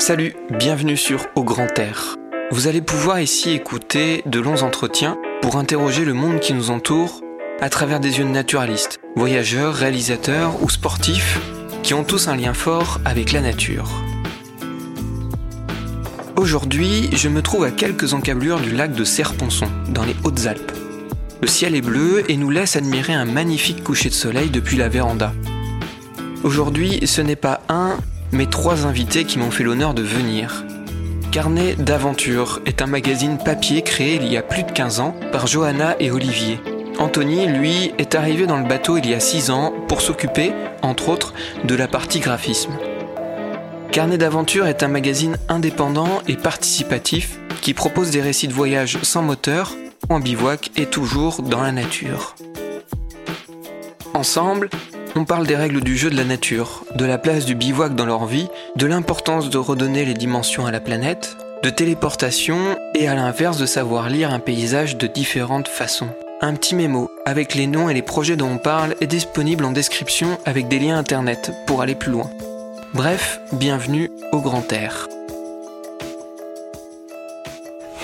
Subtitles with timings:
[0.00, 2.16] Salut, bienvenue sur Au Grand Air.
[2.50, 7.20] Vous allez pouvoir ici écouter de longs entretiens pour interroger le monde qui nous entoure
[7.60, 11.38] à travers des yeux de naturalistes, voyageurs, réalisateurs ou sportifs
[11.82, 13.90] qui ont tous un lien fort avec la nature.
[16.34, 20.72] Aujourd'hui, je me trouve à quelques encablures du lac de Serponçon, dans les Hautes-Alpes.
[21.42, 24.88] Le ciel est bleu et nous laisse admirer un magnifique coucher de soleil depuis la
[24.88, 25.34] véranda.
[26.42, 27.98] Aujourd'hui, ce n'est pas un,
[28.32, 30.64] mais trois invités qui m'ont fait l'honneur de venir.
[31.32, 35.46] Carnet d'aventure est un magazine papier créé il y a plus de 15 ans par
[35.46, 36.60] Johanna et Olivier.
[36.98, 40.52] Anthony, lui, est arrivé dans le bateau il y a 6 ans pour s'occuper,
[40.82, 41.32] entre autres,
[41.64, 42.72] de la partie graphisme.
[43.92, 49.22] Carnet d'aventure est un magazine indépendant et participatif qui propose des récits de voyage sans
[49.22, 49.74] moteur,
[50.08, 52.34] en bivouac et toujours dans la nature.
[54.14, 54.68] Ensemble,
[55.16, 58.06] on parle des règles du jeu de la nature, de la place du bivouac dans
[58.06, 63.14] leur vie, de l'importance de redonner les dimensions à la planète, de téléportation et à
[63.14, 66.08] l'inverse de savoir lire un paysage de différentes façons.
[66.40, 69.72] Un petit mémo avec les noms et les projets dont on parle est disponible en
[69.72, 72.30] description avec des liens internet pour aller plus loin.
[72.94, 75.06] Bref, bienvenue au Grand Air.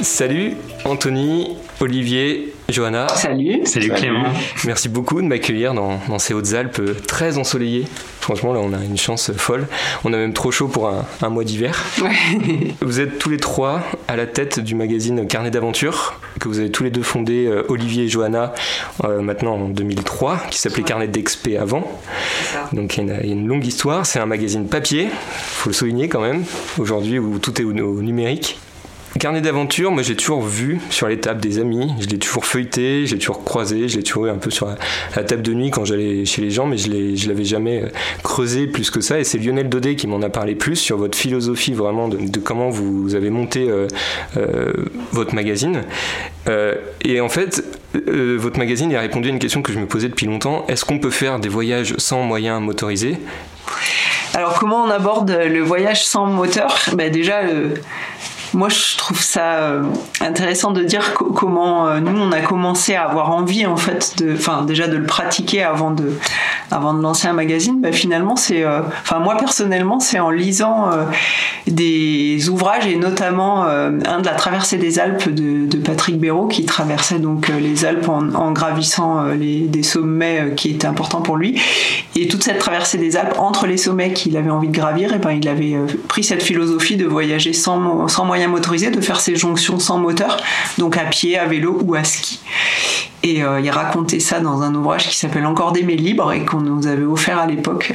[0.03, 3.09] Salut Anthony, Olivier, Johanna.
[3.09, 3.65] Salut.
[3.65, 4.25] Salut Clément.
[4.67, 7.87] Merci beaucoup de m'accueillir dans, ces Hautes-Alpes très ensoleillées.
[8.21, 9.67] Franchement, là, on a une chance folle.
[10.05, 11.83] On a même trop chaud pour un, mois d'hiver.
[12.83, 16.71] Vous êtes tous les trois à la tête du magazine Carnet d'aventure, que vous avez
[16.71, 18.53] tous les deux fondé, euh, Olivier et Johanna,
[19.05, 21.91] euh, maintenant en 2003, qui s'appelait Carnet d'expé avant.
[22.73, 24.05] Donc il y, a une longue histoire.
[24.05, 26.45] C'est un magazine papier, faut le souligner quand même,
[26.79, 28.59] aujourd'hui où tout est au numérique.
[29.19, 33.07] Carnet d'aventure, moi j'ai toujours vu sur les tables des amis, je l'ai toujours feuilleté,
[33.07, 34.69] j'ai toujours croisé, je l'ai toujours eu un peu sur
[35.15, 37.89] la, table de nuit quand j'allais chez les gens, mais je ne l'avais jamais euh,
[38.23, 39.19] creusé plus que ça.
[39.19, 42.69] Et c'est Lionel Daudet qui m'en a parlé plus sur votre philosophie vraiment de, comment
[42.69, 43.87] vous, avez monté euh,
[44.37, 44.73] euh,
[45.13, 45.83] votre magazine.
[47.05, 47.65] et en fait,
[47.95, 50.65] votre magazine a répondu à une question que je me posais depuis longtemps.
[50.69, 53.17] Est-ce qu'on peut faire des voyages sans moyens motorisés?
[54.35, 56.77] Alors comment on aborde le voyage sans moteur?
[56.95, 57.41] Ben Déjà,
[58.57, 59.83] moi, je trouve ça euh,
[60.23, 64.17] intéressant de dire comment euh, nous on a commencé à avoir envie en fait
[64.67, 66.13] déjà de le pratiquer avant de,
[66.71, 67.83] lancer un magazine.
[67.83, 70.89] Bah, finalement, c'est, euh, enfin moi personnellement, c'est en lisant
[71.67, 73.91] des ouvrages et notamment un
[74.21, 79.27] de la traversée des Alpes de, Patrick Béraud qui traversait donc les Alpes en, gravissant
[79.35, 81.61] des sommets qui étaient importants pour lui.
[82.17, 85.19] Et toute cette traversée des Alpes entre les sommets qu'il avait envie de gravir, et
[85.19, 85.77] ben il avait
[86.09, 90.37] pris cette philosophie de voyager sans, sans moyens motorisé de faire ces jonctions sans moteur,
[90.79, 92.41] donc à pied, à vélo ou à ski.
[93.27, 96.61] Et euh, il racontait ça dans un ouvrage qui s'appelle Encore d'aimer libre et qu'on
[96.61, 97.93] nous avait offert à l'époque.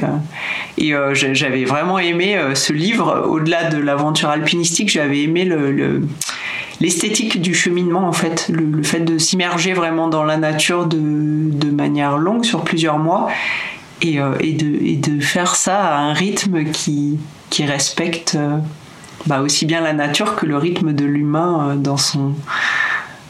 [0.76, 3.26] Et euh, j'avais vraiment aimé euh, ce livre.
[3.30, 6.02] Au-delà de l'aventure alpinistique, j'avais aimé le,
[6.80, 12.18] l'esthétique du cheminement en fait, le, fait de s'immerger vraiment dans la nature de, manière
[12.18, 13.28] longue sur plusieurs mois
[14.02, 17.18] et, de, faire ça à un rythme qui
[17.64, 18.36] respecte
[19.26, 22.34] bah, aussi bien la nature que le rythme de l'humain euh, dans son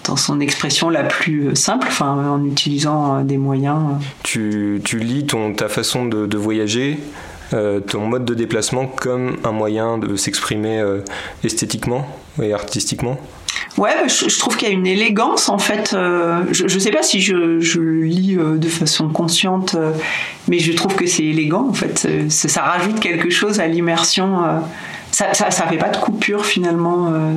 [0.04, 3.78] dans son expression la plus euh, simple, enfin, en utilisant euh, des moyens.
[4.24, 6.98] Tu, tu lis ton, ta façon de, de voyager,
[7.86, 10.82] ton mode de déplacement comme un moyen de s'exprimer
[11.44, 12.08] esthétiquement
[12.42, 13.18] et artistiquement?
[13.76, 15.90] Ouais, bah, je, trouve qu'il y a une élégance en fait.
[15.92, 19.76] je, ne sais pas si je, je le lis de façon consciente,
[20.48, 22.08] mais je trouve que c'est élégant en fait.
[22.30, 24.62] Ça, rajoute quelque chose à l'immersion
[25.32, 27.08] ça, ça, fait pas de coupure finalement.
[27.12, 27.32] Euh,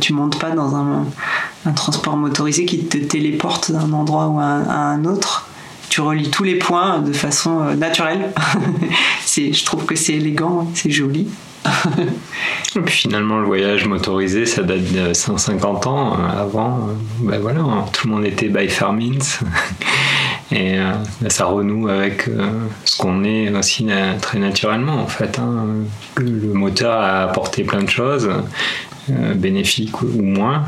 [0.00, 1.06] tu montes pas dans un,
[1.74, 5.46] transport motorisé qui te téléporte d'un endroit ou à un, autre.
[5.90, 8.32] Tu relis tous les points de façon euh, naturelle.
[9.26, 11.28] je trouve que c'est élégant, c'est joli.
[12.76, 16.12] Et puis finalement, le voyage motorisé, ça date de 150 ans.
[16.14, 16.88] Avant,
[17.20, 17.60] ben voilà,
[17.92, 19.18] tout le monde était by far means.
[20.50, 20.92] Et euh,
[21.28, 22.48] ça renoue avec euh,
[22.84, 23.86] ce qu'on est aussi
[24.20, 25.38] très naturellement en fait.
[25.38, 25.66] Hein.
[26.16, 28.30] Le moteur a apporté plein de choses,
[29.10, 30.64] euh, bénéfiques ou moins.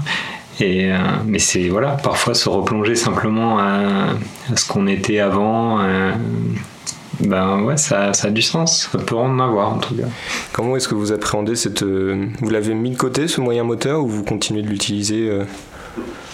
[0.63, 0.91] Et,
[1.25, 4.11] mais c'est voilà, parfois se replonger simplement à,
[4.55, 5.79] ce qu'on était avant.
[7.21, 8.91] ben ouais, ça, ça, a du sens.
[8.93, 10.05] Ça peut en avoir en tout cas.
[10.53, 11.83] Comment est-ce que vous appréhendez cette.
[11.83, 15.31] vous l'avez mis de côté ce moyen moteur ou vous continuez de l'utiliser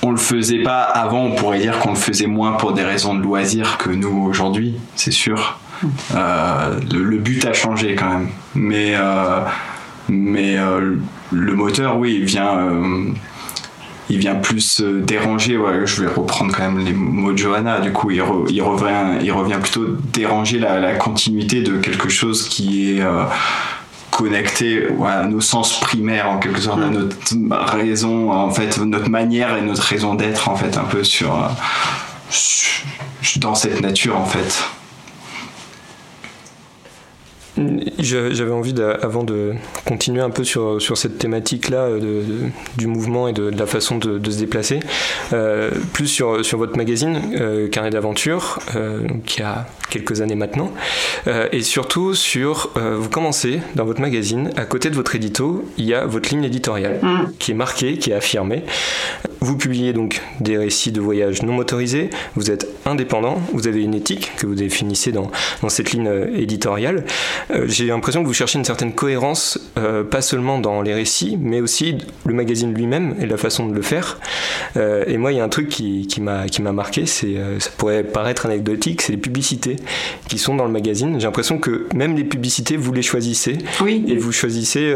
[0.03, 3.15] on le faisait pas avant, on pourrait dire qu'on le faisait moins pour des raisons
[3.15, 5.59] de loisirs que nous aujourd'hui, c'est sûr.
[6.15, 9.41] Euh, le, but a changé quand même, mais euh,
[10.11, 10.97] euh,
[11.33, 12.71] le moteur, oui, il vient
[14.09, 15.59] il vient plus déranger.
[15.85, 17.81] je vais reprendre quand même les mots de Johanna.
[17.81, 23.03] Du coup, il, revient il revient plutôt déranger la, continuité de quelque chose qui est
[24.11, 26.93] connecté à nos sens primaires en quelque sorte, à mm.
[26.93, 31.51] notre raison, en fait, notre manière et notre raison d'être en fait, un peu sur,
[33.37, 34.65] dans cette nature en fait.
[37.99, 39.55] J'avais envie, avant de
[39.87, 42.23] continuer un peu sur, sur cette thématique-là euh,
[42.77, 44.81] du mouvement et de, la façon de, se déplacer,
[45.33, 48.59] euh, plus sur, sur votre magazine, euh, Carnet d'aventure,
[49.25, 50.73] qui a quelques années maintenant,
[51.53, 55.95] et surtout sur, vous commencez dans votre magazine, à côté de votre édito, il y
[55.95, 57.33] a votre ligne éditoriale, mm.
[57.39, 58.65] qui est marquée, qui est affirmée.
[59.41, 63.95] Vous publiez donc des récits de voyage non motorisés, vous êtes indépendant, vous avez une
[63.95, 65.31] éthique que vous définissez dans,
[65.63, 67.05] dans cette ligne éditoriale.
[67.51, 71.37] Euh, j'ai l'impression que vous cherchez une certaine cohérence, euh, pas seulement dans les récits,
[71.41, 74.19] mais aussi le magazine lui-même et la façon de le faire.
[74.77, 78.05] Euh, et moi, il y a un truc qui, qui m'a marqué, c'est, ça pourrait
[78.05, 79.77] paraître anecdotique, c'est les publicités
[80.29, 81.19] qui sont dans le magazine.
[81.19, 83.59] J'ai l'impression que même les publicités, vous les choisissez.
[83.81, 84.05] Oui.
[84.09, 84.95] Et vous choisissez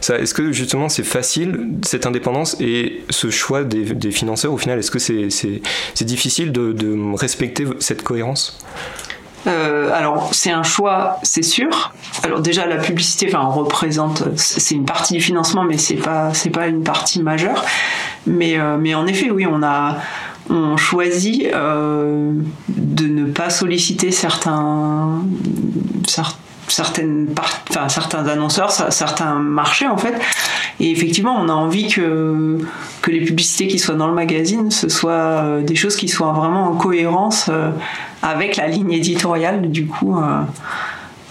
[0.00, 0.18] ça.
[0.18, 4.78] Est-ce que justement c'est facile, cette indépendance et ce choix des, des financeurs, au final,
[4.78, 8.58] est-ce que c'est, difficile de, respecter cette cohérence?
[9.46, 11.92] Euh, alors c'est un choix, c'est sûr.
[12.24, 16.50] Alors déjà la publicité, enfin représente, c'est une partie du financement, mais c'est pas c'est
[16.50, 17.64] pas une partie majeure.
[18.26, 19.98] Mais euh, mais en effet, oui, on a
[20.50, 22.32] on choisit euh,
[22.68, 25.22] de ne pas solliciter certains
[26.68, 27.28] certaines
[27.88, 30.14] certains annonceurs, certains marchés en fait.
[30.80, 32.58] Et effectivement, on a envie que,
[33.02, 36.68] que les publicités qui soient dans le magazine, ce soient des choses qui soient vraiment
[36.68, 37.50] en cohérence
[38.22, 39.70] avec la ligne éditoriale.
[39.70, 40.40] Du coup, euh,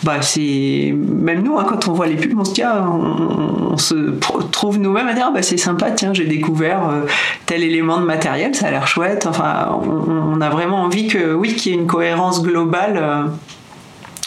[0.04, 4.12] bah c'est même nous hein, quand on voit les pubs, on se ah, on, se
[4.52, 7.06] trouve nous-mêmes à dire, ah, bah c'est sympa, tiens, j'ai découvert euh,
[7.46, 9.26] tel élément de matériel, ça a l'air chouette.
[9.28, 13.30] Enfin, on, a vraiment envie que, oui, qu'il y ait une cohérence globale.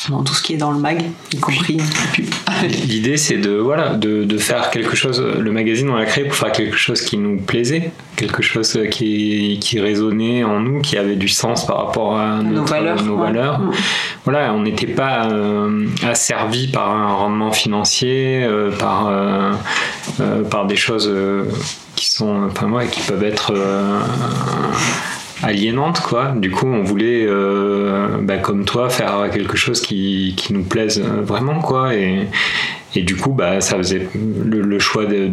[0.08, 1.02] Euh, dans tout ce qui est dans le mag,
[1.32, 1.78] y compris
[2.86, 5.20] L'idée, c'est de, voilà, de, de, faire quelque chose.
[5.20, 9.58] Le magazine, on l'a créé pour faire quelque chose qui nous plaisait, quelque chose qui,
[9.60, 13.02] qui résonnait en nous, qui avait du sens par rapport à nos valeurs.
[13.04, 13.60] Nos valeurs.
[14.24, 19.52] Voilà, on n'était pas euh, asservi par un rendement financier, euh, par, euh,
[20.50, 21.12] par des choses
[21.96, 23.52] qui sont, enfin, ouais, qui peuvent être
[25.42, 26.32] aliénante quoi.
[26.36, 31.00] Du coup, on voulait, euh, bah, comme toi, faire quelque chose qui, qui nous plaise
[31.00, 31.94] vraiment quoi.
[31.94, 32.26] Et,
[32.94, 35.28] et du coup, bah, ça faisait le, choix de,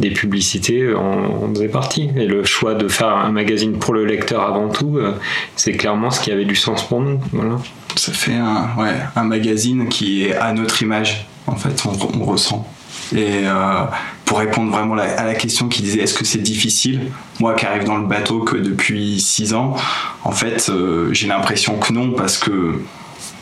[0.00, 2.10] des publicités, on, faisait partie.
[2.16, 5.14] Et le choix de faire un magazine pour le lecteur avant tout, euh,
[5.56, 7.20] c'est clairement ce qui avait du sens pour nous.
[7.32, 7.58] Voilà.
[7.96, 11.26] Ça fait un, ouais, un magazine qui est à notre image.
[11.46, 12.66] En fait, on ressent.
[13.14, 13.84] Et euh,
[14.24, 17.84] pour répondre vraiment à la question qui disait est-ce que c'est difficile, moi qui arrive
[17.84, 19.76] dans le bateau que depuis 6 ans,
[20.24, 22.80] en fait, euh, j'ai l'impression que non, parce que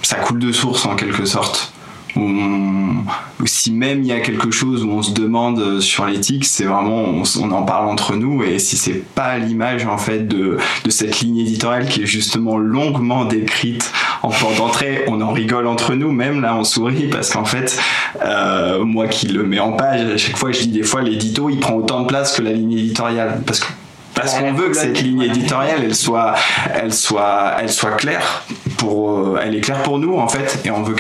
[0.02, 1.72] ça coule de source en quelque sorte
[2.16, 6.64] ou si même il y a quelque chose où on se demande sur l'éthique, c'est
[6.64, 10.90] vraiment on, en parle entre nous et si c'est pas l'image en fait de, de
[10.90, 13.92] cette ligne éditoriale qui est justement longuement décrite
[14.22, 17.78] en port d'entrée, on en rigole entre nous, même là on sourit parce qu'en fait
[18.22, 21.48] euh, moi qui le mets en page, à chaque fois je dis des fois l'édito
[21.48, 23.66] il prend autant de place que la ligne éditoriale parce que
[24.14, 26.34] parce qu'on veut que cette ligne éditoriale elle soit
[26.74, 28.44] elle soit elle soit claire
[28.82, 30.94] euh, elle est claire pour nous en fait et on veut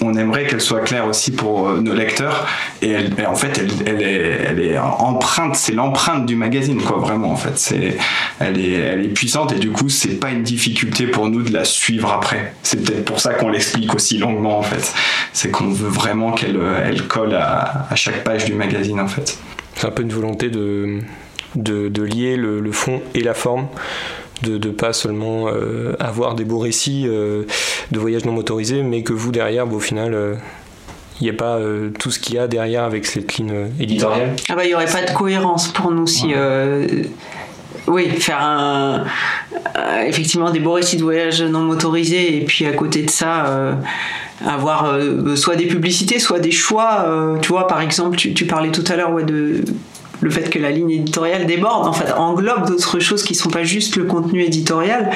[0.00, 2.46] on aimerait qu'elle soit claire aussi pour euh, nos lecteurs.
[2.82, 7.74] Et, en fait elle, est empreinte c'est l'empreinte du magazine quoi vraiment en fait.
[8.40, 11.52] Elle est elle est puissante et du coup c'est pas une difficulté pour nous de
[11.52, 12.54] la suivre après.
[12.62, 14.92] C'est peut-être pour ça qu'on l'explique aussi longuement en fait.
[15.32, 19.38] C'est qu'on veut vraiment qu'elle elle colle à, à chaque page du magazine en fait.
[19.74, 21.00] C'est un peu une volonté de
[21.54, 23.66] de, lier le, fond et la forme,
[24.42, 27.44] de ne pas seulement euh, avoir des beaux récits euh,
[27.90, 30.34] de voyages non motorisés, mais que vous derrière, au final, il euh,
[31.20, 31.58] n'y a pas
[31.98, 34.36] tout ce qu'il y a derrière avec cette ligne éditoriale.
[34.48, 36.32] Ah bah il n'y aurait pas de cohérence pour nous si
[37.86, 39.04] oui, faire un,
[40.06, 43.78] effectivement des beaux récits de voyages non motorisés et puis à côté de ça
[44.46, 44.98] avoir
[45.36, 47.38] soit des publicités, soit des choix.
[47.40, 49.64] tu vois, par exemple, tu, tu parlais tout à l'heure ouais, de
[50.20, 53.64] le fait que la ligne éditoriale déborde, en fait, englobe d'autres choses qui sont pas
[53.64, 55.10] juste le contenu éditorial.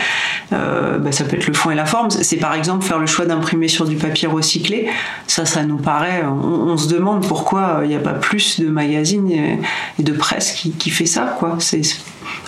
[0.52, 2.10] Euh, bah, ça peut être le fond et la forme.
[2.10, 4.88] C'est par exemple faire le choix d'imprimer sur du papier recyclé.
[5.26, 6.22] Ça, ça nous paraît.
[6.24, 10.72] On, se demande pourquoi il n'y a pas plus de magazines et, de presse qui,
[10.72, 11.56] qui fait ça, quoi.
[11.58, 11.82] C'est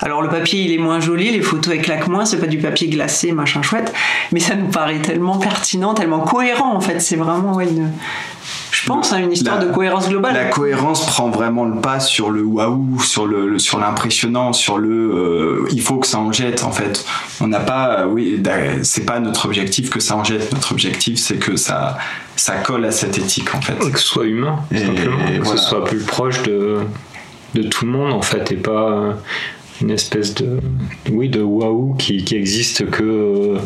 [0.00, 2.88] alors le papier il est moins joli, les photos éclatent moins, c'est pas du papier
[2.88, 3.92] glacé, machin chouette,
[4.32, 7.00] mais ça nous paraît tellement pertinent, tellement cohérent en fait.
[7.00, 7.90] C'est vraiment une,
[8.84, 10.34] je pense, à une histoire de cohérence globale.
[10.34, 15.64] La cohérence prend vraiment le pas sur le waouh, sur le, sur l'impressionnant, sur le
[15.64, 17.02] euh, il faut que ça en jette en fait.
[17.40, 18.42] On n'a pas, oui,
[18.82, 20.52] c'est pas notre objectif que ça en jette.
[20.52, 21.96] Notre objectif c'est que ça
[22.36, 23.78] ça colle à cette éthique en fait.
[23.78, 26.80] que ce soit humain, simplement, que ce soit plus proche de
[27.54, 29.14] de tout le monde en fait et pas
[29.80, 30.58] une espèce de
[31.10, 33.56] oui de waouh qui, qui existe que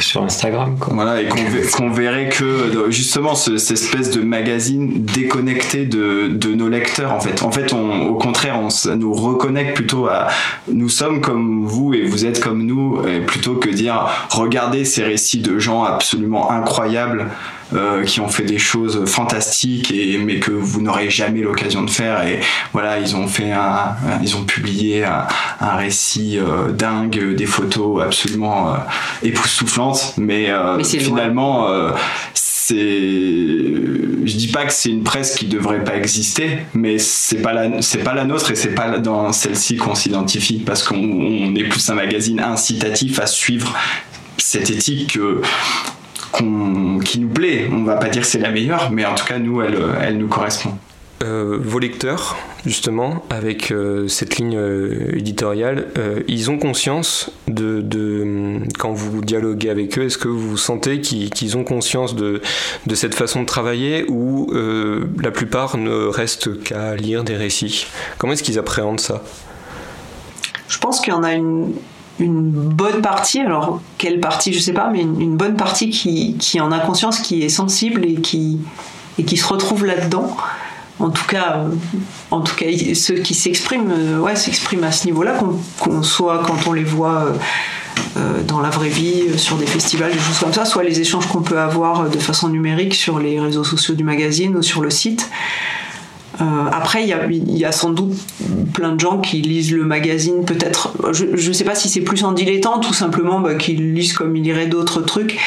[0.00, 0.76] sur Instagram.
[0.78, 0.94] Quoi.
[0.94, 1.28] Voilà, et
[1.72, 7.42] qu'on verrait que justement cette espèce de magazine déconnecté de, de, nos lecteurs en fait.
[7.42, 10.28] En fait, on, au contraire, on ça nous reconnecte plutôt à
[10.68, 15.40] nous sommes comme vous et vous êtes comme nous, plutôt que dire regardez ces récits
[15.40, 17.26] de gens absolument incroyables
[17.74, 21.90] euh, qui ont fait des choses fantastiques et mais que vous n'aurez jamais l'occasion de
[21.90, 22.38] faire et
[22.72, 25.26] voilà ils ont fait un, ils ont publié un,
[25.60, 28.76] un récit euh, dingue des photos absolument euh,
[29.22, 29.83] époustouflantes
[30.16, 31.68] mais, mais finalement
[32.32, 37.52] c'est je dis pas que c'est une presse qui devrait pas exister mais c'est pas
[37.52, 41.64] la c'est pas la nôtre et c'est pas dans celle-ci qu'on s'identifie parce qu'on est
[41.64, 43.76] plus un magazine incitatif à suivre
[44.38, 45.42] cette éthique que
[47.04, 47.68] qui nous plaît.
[47.70, 50.18] On va pas dire que c'est la meilleure, mais en tout cas, nous, elle, elle
[50.18, 50.76] nous correspond.
[51.22, 55.86] Euh, vos lecteurs, justement, avec euh, cette ligne euh, éditoriale,
[56.26, 61.64] ils ont conscience de, quand vous dialoguez avec eux, est-ce que vous sentez qu'ils ont
[61.64, 62.42] conscience de,
[62.86, 64.52] de, cette façon de travailler ou
[65.22, 67.86] la plupart ne restent qu'à lire des récits?
[68.18, 69.22] Comment est-ce qu'ils appréhendent ça?
[70.68, 71.72] Je pense qu'il y en a une,
[72.18, 76.80] bonne partie, alors quelle partie je sais pas, mais une, bonne partie qui, en a
[76.80, 78.58] conscience, qui est sensible et qui
[79.36, 80.36] se retrouve là-dedans.
[81.00, 81.68] En tout cas, euh,
[82.30, 85.38] en tout cas, ceux qui s'expriment, euh, ouais, s'expriment à ce niveau-là,
[85.80, 87.32] qu'on soit quand on les voit
[88.16, 91.26] euh, dans la vraie vie, sur des festivals, des choses comme ça, soit les échanges
[91.26, 94.90] qu'on peut avoir de façon numérique sur les réseaux sociaux du magazine ou sur le
[94.90, 95.30] site.
[96.72, 98.12] Après, il y, a, sans doute
[98.72, 102.24] plein de gens qui lisent le magazine, peut-être, je ne sais pas si c'est plus
[102.24, 105.38] en dilettante, tout simplement bah, qui lisent comme ils liraient d'autres trucs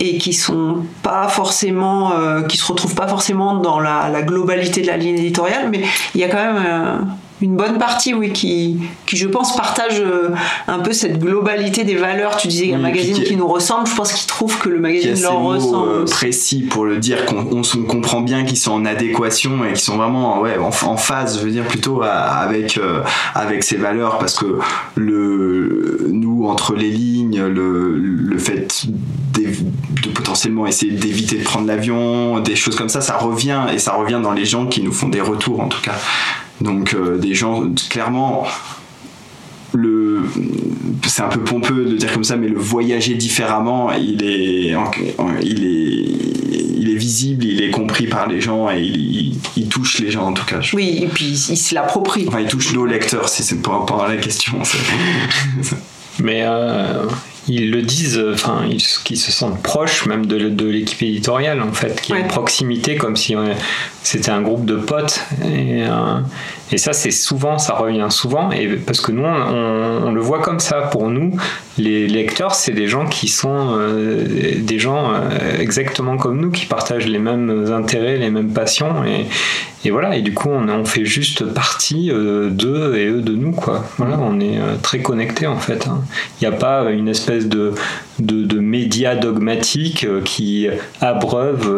[0.00, 4.86] et qui sont pas forcément, euh, qui se retrouvent pas forcément dans la, globalité de
[4.86, 5.82] la ligne éditoriale, mais
[6.14, 6.98] il y a quand même euh,
[7.40, 10.30] une bonne partie, oui, qui, qui je pense partage euh,
[10.66, 12.36] un peu cette globalité des valeurs.
[12.36, 15.40] Tu disais un magazine qui, nous ressemble, je pense qu'ils trouvent que le magazine leur
[15.40, 15.88] ressemble.
[15.88, 19.80] Euh, précis pour le dire qu'on on, comprend bien qu'ils sont en adéquation et qu'ils
[19.80, 23.02] sont vraiment ouais, en, phase, je veux dire plutôt avec euh,
[23.34, 24.58] avec ces valeurs parce que
[24.96, 28.86] le nous entre les lignes, le, le fait
[29.34, 33.92] de potentiellement essayer d'éviter de prendre l'avion, des choses comme ça, ça revient et ça
[33.92, 35.94] revient dans les gens qui nous font des retours en tout cas.
[36.60, 38.46] Donc euh, des gens, clairement,
[39.72, 40.22] le,
[41.06, 44.74] c'est un peu pompeux de dire comme ça, mais le voyager différemment, il est,
[45.42, 50.10] il est, il est visible, il est compris par les gens et il, touche les
[50.10, 50.60] gens en tout cas.
[50.72, 52.24] Oui, et puis il se l'approprie.
[52.26, 54.54] Enfin, il touche nos lecteurs, si c'est pas, pas la question.
[56.22, 57.04] mais euh,
[57.48, 62.00] ils le disent, enfin, ils, se sentent proches même de, de l'équipe éditoriale en fait,
[62.00, 63.34] qui a une proximité comme si
[64.02, 65.20] c'était un groupe de potes.
[65.44, 66.20] Et, euh,
[66.70, 70.60] et ça, c'est souvent, ça revient souvent, et parce que nous, on, le voit comme
[70.60, 70.82] ça.
[70.90, 71.36] Pour nous,
[71.76, 74.24] les lecteurs, c'est des gens qui sont euh,
[74.58, 79.26] des gens euh, exactement comme nous, qui partagent les mêmes intérêts, les mêmes passions, et,
[79.90, 80.16] voilà.
[80.16, 83.84] Et du coup, on, fait juste partie d'eux et eux de nous, quoi.
[83.96, 85.86] Voilà, on est très connectés en fait.
[85.86, 86.02] Hein.
[86.40, 87.72] Il n'y a pas une espèce de
[88.18, 90.68] de, médias dogmatiques euh, qui
[91.00, 91.68] abreuvent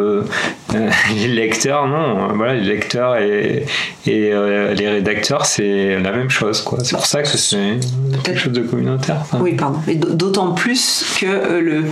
[0.75, 1.87] euh, les lecteurs.
[1.87, 3.67] Non, voilà, les lecteurs et,
[4.07, 6.63] et euh, les rédacteurs, c'est la même chose.
[6.63, 6.79] Quoi.
[6.83, 7.79] C'est pour ça que c'est
[8.25, 9.23] quelque chose de communautaire.
[9.39, 9.79] Oui, pardon.
[9.87, 11.85] Et d'autant plus que le,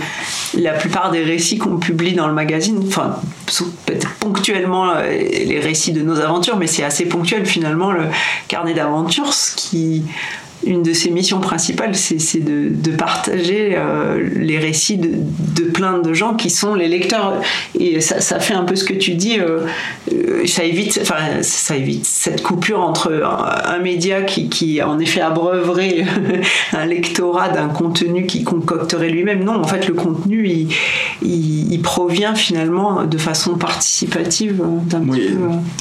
[0.57, 3.17] la plupart des récits qu'on publie dans le magazine, enfin,
[4.19, 8.05] ponctuellement les récits de nos aventures, mais c'est assez ponctuel finalement le
[8.47, 10.03] carnet d'aventures, ce qui
[10.65, 15.09] une de ses missions principales, c'est de, de, partager euh, les récits de,
[15.55, 17.41] de, plein de gens qui sont les lecteurs.
[17.79, 19.61] Et ça, ça fait un peu ce que tu dis, euh,
[20.11, 24.99] euh ça, évite, enfin, ça évite cette coupure entre un, un média qui, qui, en
[24.99, 26.05] effet, abreuverait
[26.73, 29.43] un lectorat d'un contenu qui concocterait lui-même.
[29.43, 30.67] Non, en fait, le contenu, il,
[31.21, 35.29] il, il, provient finalement de façon participative d'un oui,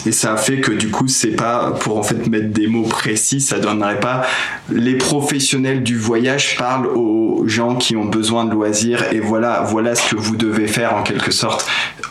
[0.06, 3.40] Et ça fait que du coup, c'est pas pour en fait mettre des mots précis,
[3.40, 4.22] ça donnerait pas
[4.70, 9.94] les professionnels du voyage parlent aux gens qui ont besoin de loisirs et voilà, voilà
[9.94, 11.66] ce que vous devez faire en quelque sorte.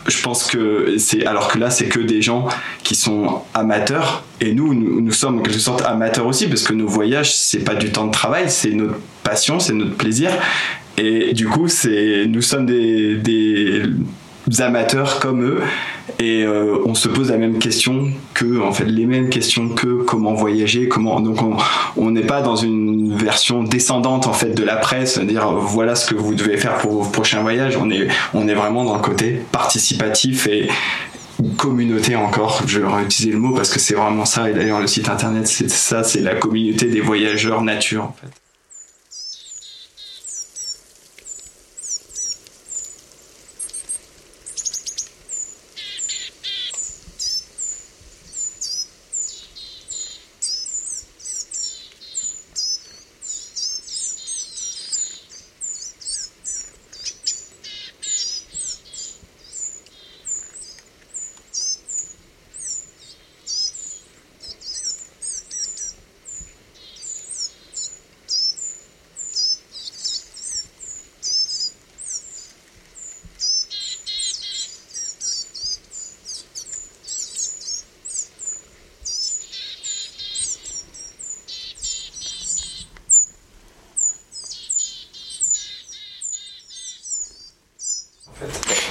[0.06, 2.48] Je pense que c'est, alors que là, c'est que des gens
[2.82, 6.88] qui sont amateurs et nous, nous, sommes en quelque sorte amateurs aussi parce que nos
[6.88, 10.30] voyages, c'est pas du temps de travail, c'est notre passion, c'est notre plaisir.
[10.96, 13.82] Et du coup, c'est, nous sommes des, des
[14.60, 15.60] amateurs comme eux
[16.18, 20.02] et euh, on se pose la même question que en fait les mêmes questions que
[20.02, 21.38] comment voyager comment donc
[21.96, 26.06] on n'est pas dans une version descendante en fait de la presse dire voilà ce
[26.06, 29.02] que vous devez faire pour vos prochains voyages on est on est vraiment dans le
[29.02, 30.68] côté participatif et
[31.56, 34.86] communauté encore, je vais réutiliser le mot parce que c'est vraiment ça, et d'ailleurs le
[34.86, 38.28] site internet c'est ça, c'est la communauté des voyageurs nature en fait.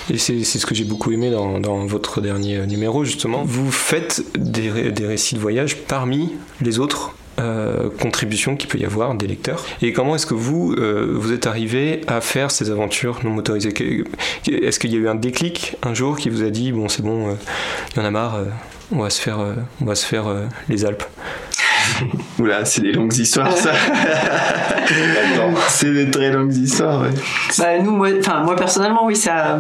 [0.10, 3.44] Et c'est ce que j'ai beaucoup aimé dans, votre dernier numéro, justement.
[3.46, 9.14] Vous faites des, récits de voyage parmi les autres euh, contributions qu'il peut y avoir
[9.14, 9.64] des lecteurs.
[9.82, 13.74] Et comment est-ce que vous, euh, vous êtes arrivé à faire ces aventures non motorisées?
[14.48, 17.04] Est-ce qu'il y a eu un déclic un jour qui vous a dit, bon c'est
[17.04, 17.34] bon, euh,
[17.94, 18.40] il y en a marre,
[18.92, 19.40] on va se faire,
[19.82, 20.26] on va se faire
[20.68, 21.04] les Alpes?
[22.40, 23.72] Oula, c'est des longues histoires, ça.
[25.70, 27.10] c'est des très longues histoires, ouais.
[27.58, 28.10] Bah, nous, moi,
[28.44, 29.60] moi personnellement, oui, ça a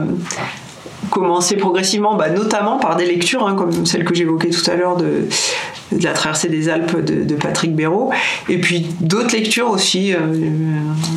[1.09, 4.97] commencé progressivement, bah, notamment par des lectures, hein, comme celle que j'évoquais tout à l'heure
[4.97, 5.27] de,
[5.91, 8.11] de, la traversée des Alpes de, Patrick Béraud,
[8.49, 10.19] et puis d'autres lectures aussi, euh,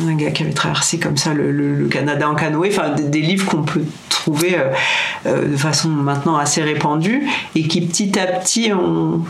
[0.07, 3.63] un gars qui avait traversé comme ça le, Canada en canoë, enfin des, livres qu'on
[3.63, 4.69] peut trouver euh,
[5.25, 9.21] euh, de façon maintenant assez répandue, et qui petit à petit ont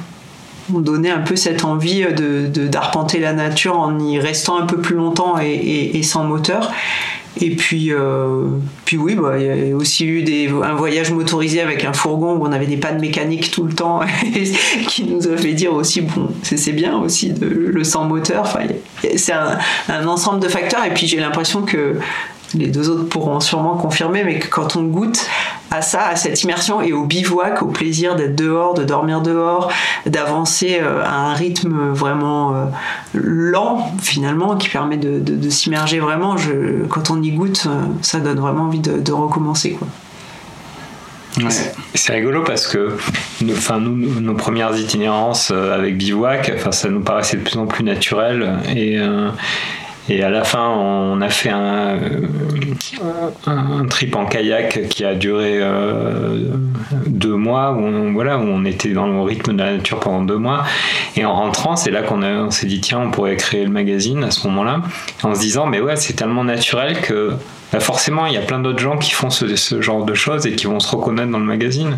[0.79, 4.95] donné un peu cette envie de, d'arpenter la nature en y restant un peu plus
[4.95, 6.71] longtemps et, sans moteur.
[7.39, 8.47] Et puis, euh,
[8.83, 12.33] puis oui, bah, il y a aussi eu des, un voyage motorisé avec un fourgon
[12.35, 14.01] où on avait des pannes mécaniques tout le temps,
[14.87, 18.41] qui nous a fait dire aussi, bon, c'est, bien aussi de, le sans moteur.
[18.41, 18.65] Enfin,
[19.15, 20.83] c'est un, ensemble de facteurs.
[20.83, 21.95] Et puis j'ai l'impression que
[22.53, 25.25] les deux autres pourront sûrement confirmer, mais que quand on goûte
[25.69, 29.71] à ça, à cette immersion et au bivouac, au plaisir d'être dehors, de dormir dehors,
[30.05, 32.65] d'avancer euh, à un rythme vraiment euh,
[33.13, 38.39] lent finalement, qui permet de, s'immerger vraiment, je, quand on y goûte, euh, ça donne
[38.39, 39.71] vraiment envie de, recommencer.
[39.71, 39.87] Quoi.
[41.93, 42.97] C'est rigolo parce que
[43.51, 47.83] enfin, nous, nos premières itinérances avec bivouac, enfin, ça nous paraissait de plus en plus
[47.83, 48.99] naturel et,
[50.09, 51.97] et à la fin, on a fait un,
[53.45, 56.49] un, trip en kayak qui a duré euh,
[57.05, 60.23] deux mois, où on, voilà, où on était dans le rythme de la nature pendant
[60.23, 60.63] deux mois.
[61.15, 64.31] Et en rentrant, c'est là qu'on s'est dit, tiens, on pourrait créer le magazine à
[64.31, 64.81] ce moment-là,
[65.23, 67.33] en se disant, mais ouais, c'est tellement naturel que
[67.71, 70.55] bah, forcément, il y a plein d'autres gens qui font ce, genre de choses et
[70.55, 71.97] qui vont se reconnaître dans le magazine.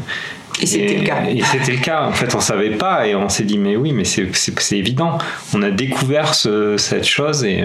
[0.61, 1.23] Et c'était le cas.
[1.27, 2.03] Et c'était le cas.
[2.03, 5.17] En fait, on savait pas et on s'est dit, mais oui, mais c'est évident.
[5.53, 7.63] On a découvert cette chose et,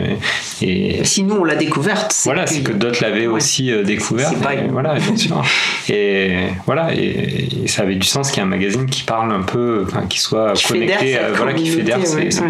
[0.63, 1.05] et.
[1.05, 2.15] Si nous, on l'a découverte.
[2.25, 4.33] Voilà, c'est que d'autres l'avaient aussi euh, découvert.
[4.71, 5.43] Voilà, bien sûr.
[5.89, 9.43] et voilà, et, ça avait du sens qu'il y ait un magazine qui parle un
[9.43, 11.99] peu, enfin, qui soit connecté, voilà, qui fédère,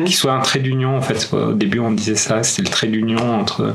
[0.05, 0.97] qui soit un trait d'union.
[0.97, 3.75] En fait, au début, on disait ça, c'était le trait d'union entre,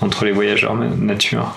[0.00, 1.56] entre les voyageurs nature.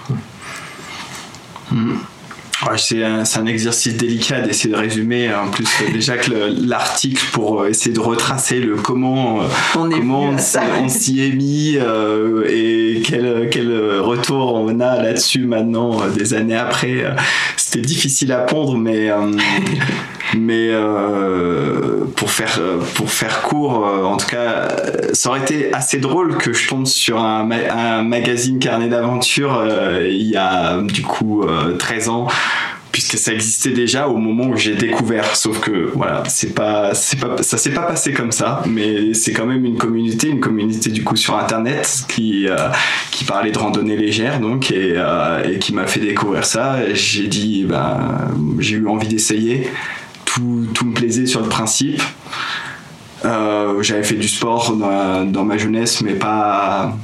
[2.77, 6.31] C'est un, exercice délicat d'essayer de résumer en plus euh, déjà que
[6.65, 11.75] l'article pour euh, essayer de retracer le comment euh, on, comment on s'y est mis
[11.75, 17.03] et quel, quel retour on a là-dessus maintenant des années après
[17.57, 19.09] c'était difficile à pondre mais
[20.37, 20.71] mais
[22.15, 22.59] pour faire
[22.95, 24.69] pour faire court en tout cas
[25.13, 29.63] ça aurait été assez drôle que je tombe sur un, un magazine carnet d'aventure
[30.01, 31.45] il y a du coup
[31.77, 32.27] 13 ans
[32.93, 35.35] puisque ça existait déjà au moment où j'ai découvert.
[35.35, 39.33] Sauf que voilà, c'est pas, c'est pas, ça s'est pas passé comme ça, mais c'est
[39.33, 42.69] quand même une communauté, une communauté du coup sur internet qui euh,
[43.11, 46.77] qui parlait de randonnée légère donc et, euh, et qui m'a fait découvrir ça.
[46.93, 49.69] J'ai dit, ben, j'ai eu envie d'essayer.
[50.35, 52.01] Tout, me plaisait sur le principe.
[53.25, 56.97] Euh, j'avais fait du sport dans, ma jeunesse, mais pas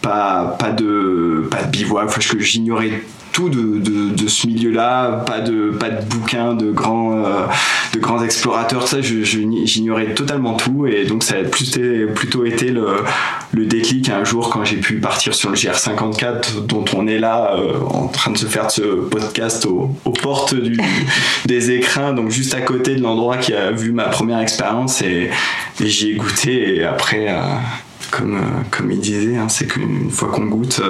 [0.00, 5.70] pas, pas, de, pas de bivouac, enfin, j'ignorais tout de, de, ce milieu-là, pas de,
[5.70, 7.46] pas de bouquins de grands, euh,
[7.94, 10.86] de grands explorateurs, ça j'ignorais totalement tout.
[10.86, 13.04] Et donc ça a plutôt été le,
[13.52, 17.54] le déclic un jour quand j'ai pu partir sur le GR54 dont on est là
[17.56, 20.78] euh, en train de se faire ce podcast aux, portes du,
[21.46, 25.02] des écrins, donc juste à côté de l'endroit qui a vu ma première expérience.
[25.02, 25.30] Et,
[25.80, 26.76] j'y ai goûté.
[26.76, 27.40] Et après, euh,
[28.10, 28.40] comme,
[28.70, 30.80] comme il disait, hein, c'est qu'une fois qu'on goûte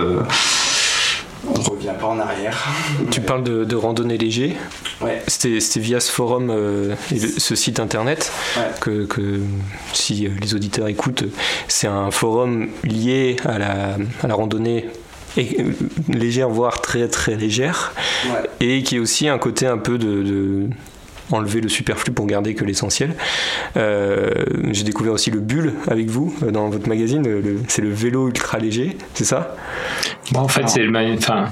[1.69, 2.69] on revient pas en arrière.
[3.11, 4.57] Tu parles de, randonnée léger.
[5.01, 5.23] Ouais.
[5.27, 6.95] C'était via ce forum, euh,
[7.39, 8.33] ce site internet,
[8.81, 9.07] que,
[9.93, 11.25] si les auditeurs écoutent,
[11.69, 14.89] c'est un forum lié à la, à la randonnée
[16.09, 17.93] légère, voire très très légère,
[18.61, 20.69] et qui est aussi un côté un peu de
[21.31, 23.15] enlever le superflu pour garder que l'essentiel.
[23.77, 24.31] Euh,
[24.71, 27.25] j'ai découvert aussi le bulle avec vous euh, dans votre magazine.
[27.69, 29.57] c'est le vélo ultra léger, c'est ça?
[30.35, 30.93] En fait, c'est le.
[31.15, 31.47] Enfin,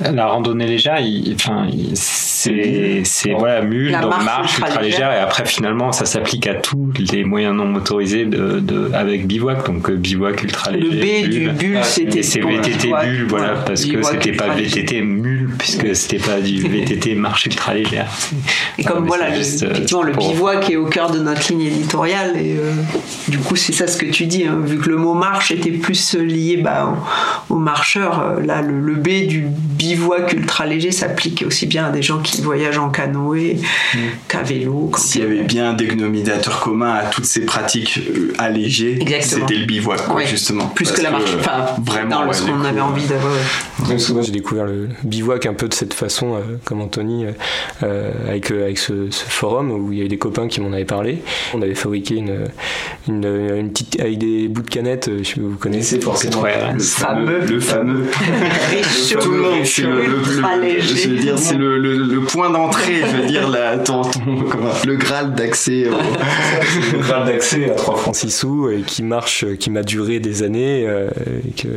[0.00, 0.98] la randonnée légère,
[1.34, 3.02] enfin, c'est,
[3.38, 7.54] voilà, mule, donc marche, ultra légère, et après finalement ça s'applique à tous les moyens
[7.54, 10.88] non motorisés de, de avec bivouac, donc euh, bivouac ultra léger.
[10.88, 12.22] Le B du bulle, c'était.
[12.22, 17.14] c'est VTT bulle, voilà, parce que c'était pas VTT mule, puisque c'était pas du VTT
[17.14, 18.06] marche ultra légère.
[18.78, 22.36] Et comme voilà, le, euh, effectivement, le bivouac est au cœur de notre ligne éditoriale,
[22.36, 22.72] et euh,
[23.28, 25.70] du coup c'est ça ce que tu dis, hein, vu que le mot marche était
[25.70, 26.96] plus lié bah,
[27.48, 31.90] aux, marcheurs, là le, le B du bivouac bivouac ultra léger s'applique aussi bien à
[31.90, 33.56] des gens qui voyagent en canoë
[33.94, 33.98] mm.
[34.28, 34.90] qu'à vélo.
[34.96, 39.66] S'il y avait bien un dénominateur commun à toutes ces pratiques euh, allégées, c'était le
[39.66, 40.66] bivouac, justement.
[40.68, 41.30] Plus que la marche.
[41.38, 43.34] Enfin, vraiment, ce qu'on avait envie d'avoir.
[43.78, 47.26] Moi, j'ai découvert le bivouac un peu de cette façon, euh, comme Anthony,
[47.82, 51.22] euh, avec, avec ce, forum où il y avait des copains qui m'en avaient parlé.
[51.52, 52.46] On avait fabriqué une,
[53.08, 56.42] une, petite avec des bouts de canettes, je sais pas vous connaissez forcément.
[56.72, 57.40] le fameux.
[57.40, 58.06] Le fameux.
[59.20, 60.22] Tout le monde c'est le,
[60.80, 65.84] je veux dire, c'est le, le, point d'entrée, je veux dire, la, le Graal d'accès.
[66.92, 70.42] le Graal d'accès à 3 francs 6 sous et qui marche, qui m'a duré des
[70.42, 71.08] années euh,
[71.46, 71.68] et que,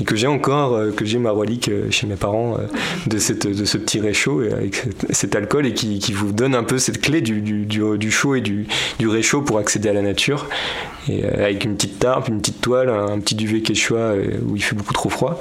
[0.00, 2.58] et que j'ai encore, euh, que j'ai ma relique euh, chez mes parents
[3.06, 6.64] de, cette, de ce petit réchaud avec cet alcool et qui, qui vous donne un
[6.64, 8.66] peu cette clé du, du, du, chaud et du,
[8.98, 10.48] du réchaud pour accéder à la nature
[11.08, 14.14] et avec une petite tarpe, une petite toile, un petit duvet quechua
[14.46, 15.40] où il fait beaucoup trop froid.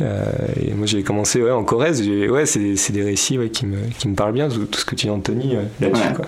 [0.00, 4.32] et moi j'ai commencé en Corrèze, ouais, c'est des récits qui, me, qui me parlent
[4.32, 6.14] bien, tout, ce que tu dis, Anthony, euh, là-dessus.
[6.14, 6.26] Quoi.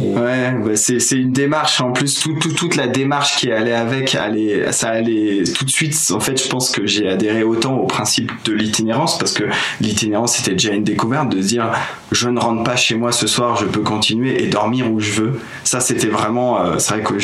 [0.00, 1.80] Ouais, bah c'est une démarche.
[1.80, 5.70] En plus, tout, tout, toute la démarche qui allait avec, allait, ça allait tout de
[5.70, 5.96] suite.
[6.12, 9.44] En fait, je pense que j'ai adhéré autant au principe de l'itinérance parce que
[9.80, 11.72] l'itinérance c'était déjà une découverte de dire
[12.12, 15.12] je ne rentre pas chez moi ce soir, je peux continuer et dormir où je
[15.12, 15.40] veux.
[15.64, 16.60] Ça, c'était vraiment.
[16.60, 17.14] Euh, c'est vrai que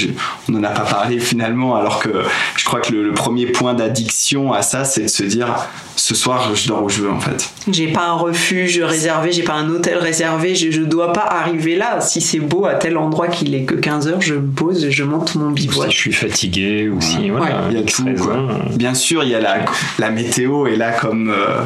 [0.49, 2.11] on n'en a pas parlé finalement, alors que
[2.57, 5.55] je crois que le, premier point d'addiction à ça, c'est de se dire
[5.97, 7.49] ce soir, je dors où je veux en fait.
[7.71, 11.77] J'ai pas un refuge réservé, j'ai pas un hôtel réservé, je, je dois pas arriver
[11.77, 12.01] là.
[12.01, 14.91] Si c'est beau à tel endroit qu'il est que 15 heures, je me pose et
[14.91, 15.91] je monte mon bivouac.
[15.91, 18.05] Si je suis fatigué ou si voilà, il y a tout.
[18.77, 19.65] Bien sûr, il y a la,
[19.99, 21.63] la météo est là comme euh,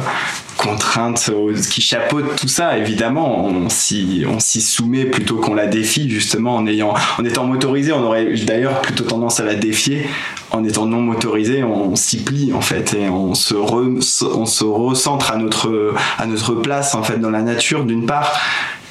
[0.59, 1.31] contrainte
[1.71, 2.77] qui chapeaute tout ça.
[2.77, 7.45] Évidemment, on s'y on s'y soumet plutôt qu'on la défie justement en ayant en étant
[7.45, 10.07] motorisé, on aurait d'ailleurs plutôt tendance à la défier.
[10.51, 15.31] En étant non motorisé, on, s'y plie en fait et on se on se recentre
[15.31, 18.33] à notre à notre place en fait dans la nature d'une part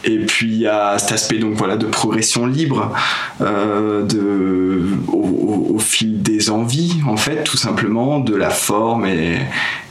[0.08, 2.92] et puis il y a cet aspect donc voilà de progression libre
[3.40, 4.06] euh,
[5.08, 9.38] au, fil des envies en fait tout simplement de la forme et,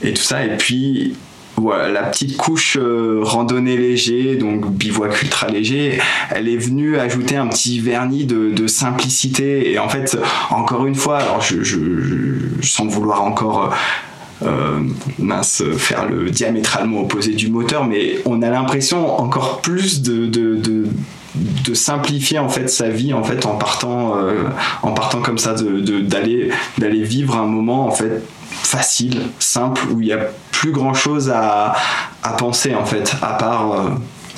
[0.03, 1.15] tout ça et puis
[1.63, 5.99] la petite couche euh, randonnée léger, donc bivouac ultra léger,
[6.29, 9.71] elle est venue ajouter un petit vernis de, simplicité.
[9.71, 10.17] Et en fait,
[10.49, 11.77] encore une fois, je, je
[12.61, 13.75] sans vouloir encore euh,
[15.17, 20.55] mince, faire le diamétralement opposé du moteur, mais on a l'impression encore plus de, de,
[20.55, 24.45] de, simplifier en fait sa vie en fait en partant euh,
[24.81, 30.07] en partant comme ça d'aller d'aller vivre un moment en fait facile simple où il
[30.07, 30.19] y a
[30.51, 31.75] plus grand chose à,
[32.23, 33.89] à penser en fait à part euh,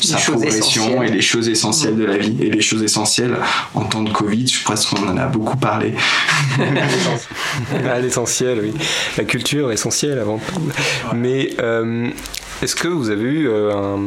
[0.02, 2.36] sa progression et les choses essentielles de la vie.
[2.42, 3.36] Et les choses essentielles
[3.74, 5.94] en temps de Covid, je pense qu'on en a beaucoup parlé.
[8.02, 8.74] L'essentiel, oui.
[9.18, 10.62] La culture essentielle avant tout.
[11.16, 12.10] Mais euh,
[12.62, 13.98] est-ce que vous avez eu euh,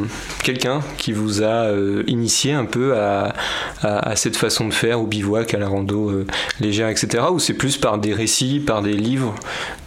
[0.42, 3.34] quelqu'un qui vous a euh, initié un peu à,
[3.82, 6.24] à, cette façon de faire, au bivouac, à la rando
[6.60, 7.24] légère, etc.
[7.30, 9.34] Ou c'est plus par des récits, par des livres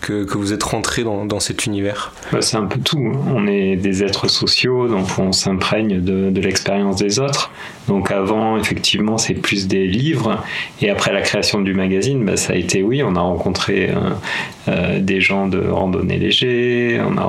[0.01, 2.13] que, que vous êtes rentré dans, dans cet univers?
[2.32, 3.13] Bah, C'est un peu tout.
[3.28, 7.51] On est des êtres sociaux, donc on s'imprègne de, de l'expérience des autres.
[7.88, 10.43] Donc avant, effectivement, c'est plus des livres.
[10.82, 13.91] Et après la création du magazine, bah, ça a été, oui, on a rencontré
[14.67, 17.23] euh, des gens de randonnée léger, on a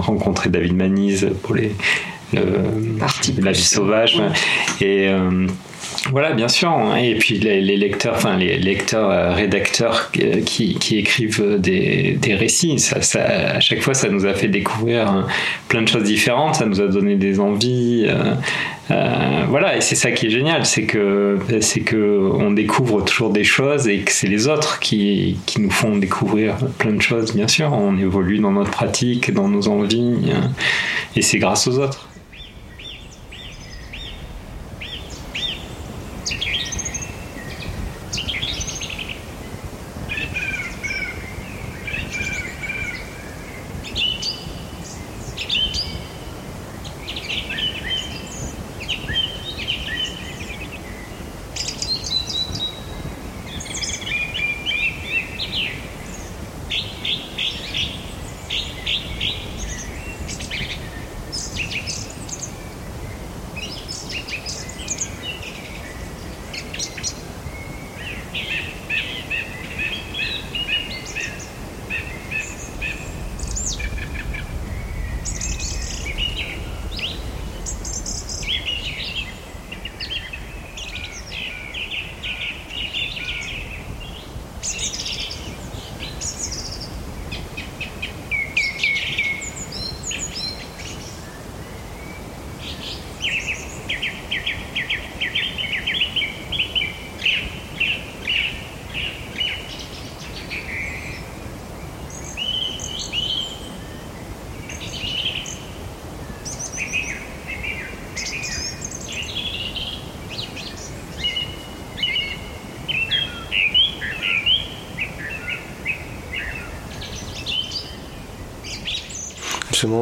[0.00, 1.74] rencontré David Manise pour les,
[2.32, 2.42] le,
[3.40, 4.20] la vie sauvage.
[4.80, 5.46] Et euh,
[6.10, 6.70] voilà, bien sûr.
[6.70, 6.96] Hein.
[6.96, 13.22] Et puis les, lecteurs, enfin les lecteurs, euh, rédacteurs qui, écrivent des, récits, ça, ça,
[13.22, 15.26] à chaque fois, ça nous a fait découvrir hein,
[15.68, 16.56] plein de choses différentes.
[16.56, 18.06] Ça nous a donné des envies.
[18.06, 18.34] Euh,
[18.90, 23.30] euh, voilà, et c'est ça qui est génial, c'est que c'est que on découvre toujours
[23.30, 27.34] des choses et que c'est les autres qui, qui nous font découvrir plein de choses.
[27.34, 30.50] Bien sûr, on évolue dans notre pratique, dans nos envies, hein,
[31.16, 32.08] et c'est grâce aux autres.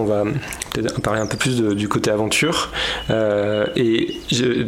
[0.00, 0.24] On va
[1.02, 2.70] parler un peu plus du côté aventure.
[3.10, 4.14] Euh, et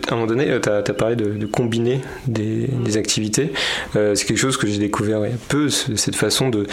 [0.08, 3.52] à un moment donné, tu as, parlé de, combiner des, activités.
[3.96, 6.66] Euh, c'est quelque chose que j'ai découvert il peu, cette façon de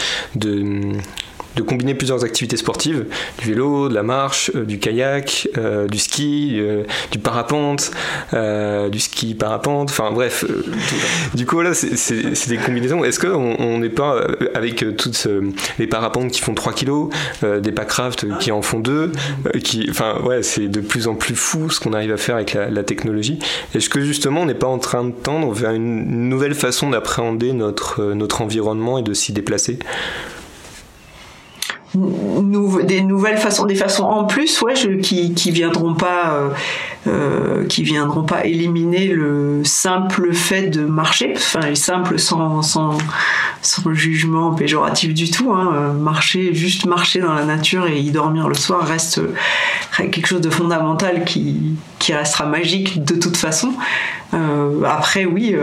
[1.60, 3.04] combiner plusieurs activités sportives,
[3.38, 7.90] du vélo, de la marche, euh, du kayak, euh, du ski, euh, du parapente,
[8.90, 10.44] du ski parapente, enfin bref.
[11.34, 13.04] du coup, voilà, c'est des combinaisons.
[13.04, 15.28] Est-ce qu'on n'est pas, avec toutes
[15.78, 17.10] les parapentes qui font 3 kilos,
[17.42, 19.12] des packraft qui en font 2,
[19.62, 22.54] qui, enfin ouais, c'est de plus en plus fou ce qu'on arrive à faire avec
[22.54, 23.38] la, technologie.
[23.74, 27.52] Est-ce que justement on n'est pas en train de tendre vers une nouvelle façon d'appréhender
[27.52, 29.78] notre, notre environnement et de s'y déplacer?
[31.94, 36.48] Des nouvelles façons, des façons en plus, ouais, qui, qui viendront pas, euh,
[37.06, 42.96] euh, qui viendront pas éliminer le simple fait de marcher, enfin, simple sans, sans,
[43.60, 45.52] sans jugement péjoratif du tout.
[45.52, 45.94] Hein.
[45.98, 49.20] Marcher, juste marcher dans la nature et y dormir le soir reste
[49.96, 53.72] quelque chose de fondamental qui, qui restera magique de toute façon.
[54.34, 55.54] Euh, après, oui,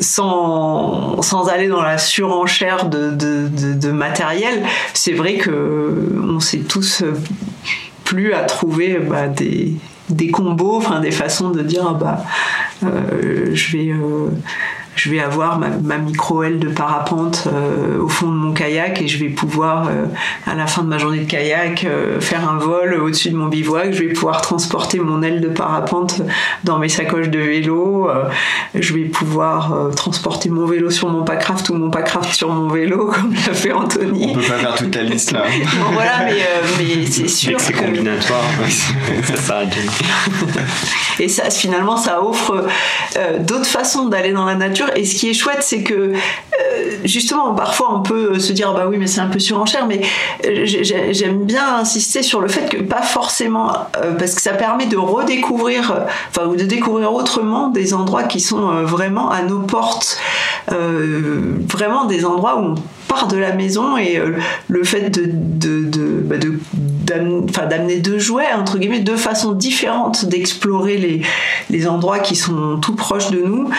[0.00, 7.04] sans, sans aller dans la surenchère de, de, matériel, c'est vrai que on s'est tous
[8.04, 9.74] plus à trouver bah, des,
[10.10, 12.24] des combos, enfin des façons de dire ah bah
[12.82, 13.92] je vais
[14.96, 19.08] je vais avoir ma, ma micro-aile de parapente euh, au fond de mon kayak et
[19.08, 20.06] je vais pouvoir, euh,
[20.46, 23.46] à la fin de ma journée de kayak, euh, faire un vol au-dessus de mon
[23.46, 23.92] bivouac.
[23.92, 26.22] Je vais pouvoir transporter mon aile de parapente
[26.62, 28.08] dans mes sacoches de vélo.
[28.74, 33.06] je vais pouvoir transporter mon vélo sur mon packraft ou mon packraft sur mon vélo,
[33.14, 34.28] comme l'a fait Anthony.
[34.30, 35.42] On peut pas faire toute la liste là.
[35.80, 36.36] bon, voilà, mais,
[36.78, 38.44] mais c'est sûr c'est combinatoire,
[39.24, 39.74] ça s'arrête
[41.18, 42.66] Et ça, finalement, ça offre
[43.40, 47.54] d'autres façons d'aller dans la nature et ce qui est chouette, c'est que euh, justement,
[47.54, 50.00] parfois on peut se dire bah oui, mais c'est un peu surenchère, mais
[50.46, 54.86] euh, j'aime bien insister sur le fait que pas forcément, euh, parce que ça permet
[54.86, 60.18] de redécouvrir, enfin ou de découvrir autrement des endroits qui sont vraiment à nos portes,
[60.68, 62.74] vraiment des endroits où on
[63.08, 64.20] part de la maison et
[64.68, 65.30] le fait de,
[66.24, 66.58] bah, de
[67.04, 71.22] d'amener deux jouets, entre guillemets, deux façons différentes d'explorer les,
[71.70, 73.70] les endroits qui sont tout proches de nous,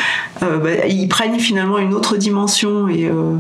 [0.44, 3.36] euh, bah, ils prennent finalement une autre dimension et, euh,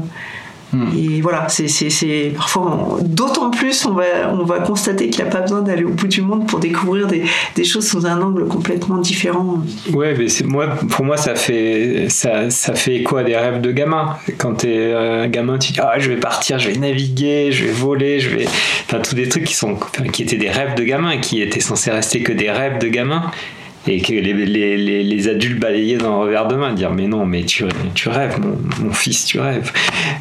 [0.75, 0.97] Hmm.
[0.97, 5.41] Et voilà, c'est parfois d'autant plus on va on va constater qu'il n'y a pas
[5.41, 7.23] besoin d'aller au bout du monde pour découvrir des,
[7.55, 9.61] des choses sous un angle complètement différent.
[9.93, 13.71] Ouais, mais moi pour moi ça fait ça, ça fait écho à des rêves de
[13.71, 14.17] gamin.
[14.37, 17.65] Quand tu es un gamin, tu dis ah je vais partir, je vais naviguer, je
[17.65, 18.45] vais voler, je vais
[18.85, 19.77] enfin tous des trucs qui sont
[20.11, 23.31] qui étaient des rêves de gamin, qui étaient censés rester que des rêves de gamin
[23.87, 27.25] et que les, les, les, adultes balayaient dans un revers de main, dire mais non,
[27.25, 28.39] mais tu, tu rêves,
[28.81, 29.71] mon, fils, tu rêves.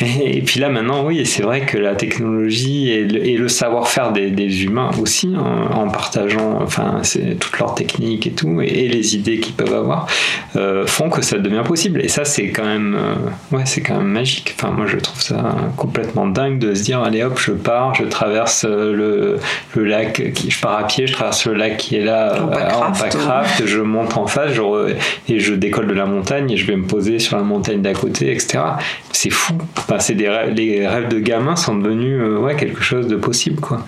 [0.00, 4.64] Et, puis là maintenant, oui, c'est vrai que la technologie et le, savoir-faire des, des,
[4.64, 7.00] humains aussi, hein, en partageant enfin,
[7.40, 10.07] toutes leurs techniques et tout, et, les idées qu'ils peuvent avoir,
[10.57, 12.00] euh, font que ça devient possible.
[12.05, 14.55] Et ça, c'est quand même, euh, ouais, c'est quand même magique.
[14.59, 18.05] Enfin, moi, je trouve ça complètement dingue de se dire, allez hop, je pars, je
[18.05, 19.38] traverse le,
[19.74, 22.92] le lac, qui, je pars à pied, je traverse le lac qui est là en
[22.92, 24.52] Packraft, je monte en face
[25.28, 27.92] et je décolle de la montagne et je vais me poser sur la montagne d'à
[27.92, 28.60] côté, etc.
[29.12, 29.54] C'est fou.
[29.98, 33.60] c'est des rêves, les rêves de gamin sont devenus euh, ouais, quelque chose de possible.
[33.60, 33.84] quoi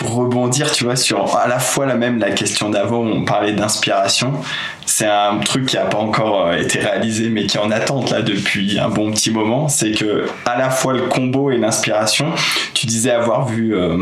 [0.00, 3.52] pour rebondir, tu vois, sur à la fois la même la question d'avant, on parlait
[3.52, 4.32] d'inspiration
[4.90, 8.10] c'est un truc qui n'a pas encore euh, été réalisé mais qui est en attente
[8.10, 9.68] là depuis un bon petit moment.
[9.68, 12.26] C'est que à la fois le combo et l'inspiration
[12.74, 13.96] tu disais avoir vu euh,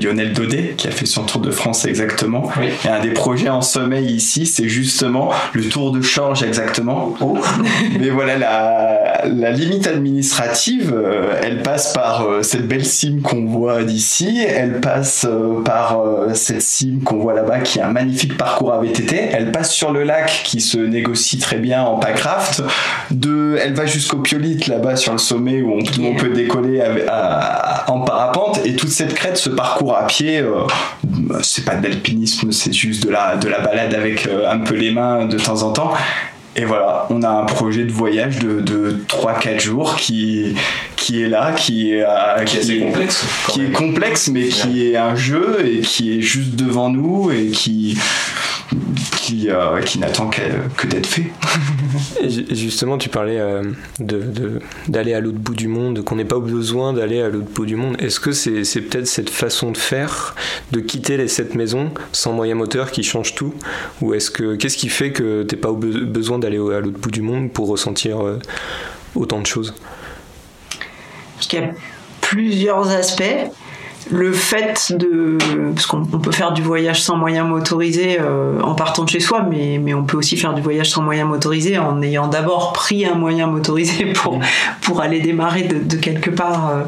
[0.00, 2.50] Lionel Daudet qui a fait son tour de France exactement.
[2.84, 7.14] Et un des projets en sommeil ici c'est justement le tour de Change exactement.
[7.20, 7.36] Oh.
[7.98, 13.82] mais voilà la, la limite administrative euh, elle passe par cette belle cime qu'on voit
[13.82, 14.40] d'ici.
[14.46, 15.26] Elle passe
[15.64, 15.98] par
[16.34, 19.92] cette cime qu'on voit là-bas qui a un magnifique parcours à VTT elle passe sur
[19.92, 22.62] le lac qui se négocie très bien en packraft.
[23.10, 26.82] De, elle va jusqu'au Piolite là-bas sur le sommet où on, peut décoller
[27.88, 28.60] en parapente.
[28.64, 30.66] Et toute cette crête, ce parcours à pied, euh,
[31.42, 34.74] c'est pas de l'alpinisme, c'est juste de la, de la balade avec euh, un peu
[34.74, 35.92] les mains de temps en temps.
[36.54, 40.54] Et voilà, on a un projet de voyage de, de 3-4 jours qui,
[40.96, 43.24] qui est là, qui est, euh, qui, complexe.
[43.48, 47.46] Qui est complexe, mais qui est un jeu et qui est juste devant nous et
[47.48, 47.96] qui,
[49.16, 51.30] qui, euh, qui n'attend que, d'être fait.
[52.22, 53.62] et justement, tu parlais euh,
[53.98, 57.66] de, d'aller à l'autre bout du monde, qu'on n'ait pas besoin d'aller à l'autre bout
[57.66, 57.96] du monde.
[58.00, 60.34] Est-ce que c'est, peut-être cette façon de faire,
[60.72, 63.54] de quitter les, cette maison sans moyen moteur qui change tout?
[64.00, 67.10] Ou est-ce que qu'est-ce qui fait que tu n'as pas besoin d'aller à l'autre bout
[67.10, 68.38] du monde pour ressentir euh,
[69.14, 69.74] autant de choses?
[71.36, 71.70] Parce qu'il y a
[72.20, 73.50] plusieurs aspects
[74.10, 75.38] le fait de
[75.74, 79.46] parce qu'on peut faire du voyage sans moyen motorisé euh, en partant de chez soi
[79.48, 83.04] mais, mais on peut aussi faire du voyage sans moyen motorisé en ayant d'abord pris
[83.06, 84.40] un moyen motorisé pour
[84.80, 86.82] pour aller démarrer de, de quelque part euh,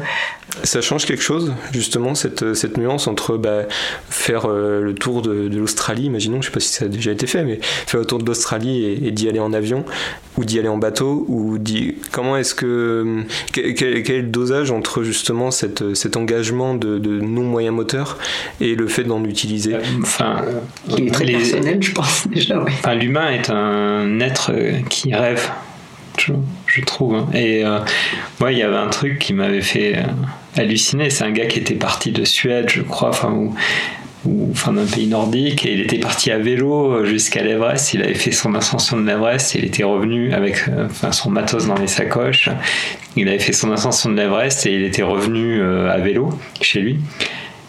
[0.63, 3.63] ça change quelque chose, justement, cette, cette nuance entre bah,
[4.09, 7.11] faire euh, le tour de, de l'Australie, imaginons, je sais pas si ça a déjà
[7.11, 9.85] été fait, mais faire le tour de l'Australie et, d'y aller en avion,
[10.37, 11.57] ou d'y aller en bateau, ou
[12.11, 13.23] comment est-ce que.
[13.51, 18.17] Quel, quel, est le dosage entre justement cette, cet engagement de, de non-moyen moteur
[18.61, 19.75] et le fait d'en utiliser?
[20.01, 20.41] Enfin.
[20.89, 24.51] Qui est très personnel, je pense, déjà, Enfin, l'humain est un être
[24.89, 25.49] qui rêve
[26.67, 27.15] je, trouve.
[27.15, 27.27] Hein.
[27.33, 27.79] Et euh,
[28.39, 30.03] moi, il y avait un truc qui m'avait fait euh,
[30.57, 31.09] halluciner.
[31.09, 33.31] C'est un gars qui était parti de Suède, je crois, enfin,
[34.25, 37.93] ou, d'un pays nordique, et il était parti à vélo jusqu'à l'Everest.
[37.93, 41.67] Il avait fait son ascension de l'Everest, il était revenu avec euh, enfin, son matos
[41.67, 42.49] dans les sacoches.
[43.15, 46.99] Il avait fait son ascension de l'Everest et il était revenu à vélo chez lui.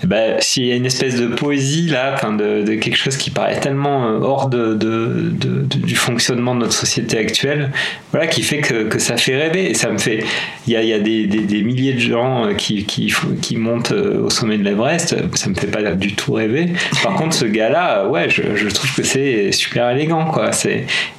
[0.06, 4.08] Ben, s'il y a une espèce de poésie là, de, quelque chose qui paraît tellement
[4.08, 7.72] euh, hors de, du fonctionnement de notre société actuelle,
[8.12, 9.70] voilà, qui fait que, que ça fait rêver.
[9.70, 10.24] Et ça me fait,
[10.66, 13.92] il y a, y a des, des, milliers de gens euh, qui, qui, qui montent
[13.92, 16.72] euh, au sommet de l'Everest, ça me fait pas du tout rêver.
[17.02, 20.50] Par contre, ce gars-là, ouais, je, je, trouve que c'est super élégant, quoi.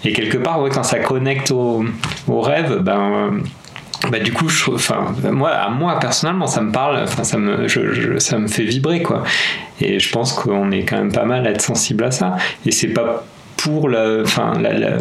[0.06, 1.84] Et quelque part, ouais, quand ça connecte au,
[2.28, 3.42] au rêve, ben
[4.12, 7.68] bah du coup je enfin moi à moi personnellement ça me parle enfin ça me
[7.68, 9.24] je, ça me fait vibrer quoi
[9.82, 12.72] et je pense qu'on est quand même pas mal à être sensible à ça et
[12.72, 13.26] c'est pas
[13.58, 14.98] pour la enfin la,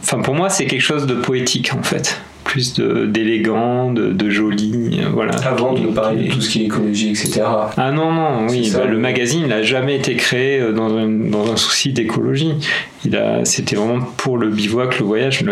[0.00, 5.00] enfin pour moi c'est quelque chose de poétique en fait plus d'élégant, de, de, joli.
[5.00, 5.34] Euh, voilà.
[5.46, 7.42] Avant de parler de tout ce qui est écologie, etc.
[7.76, 11.50] Ah non, non, oui, bah, le magazine n'a jamais été créé euh, dans un, dans
[11.50, 12.54] un souci d'écologie.
[13.44, 15.44] C'était vraiment pour le bivouac, le voyage.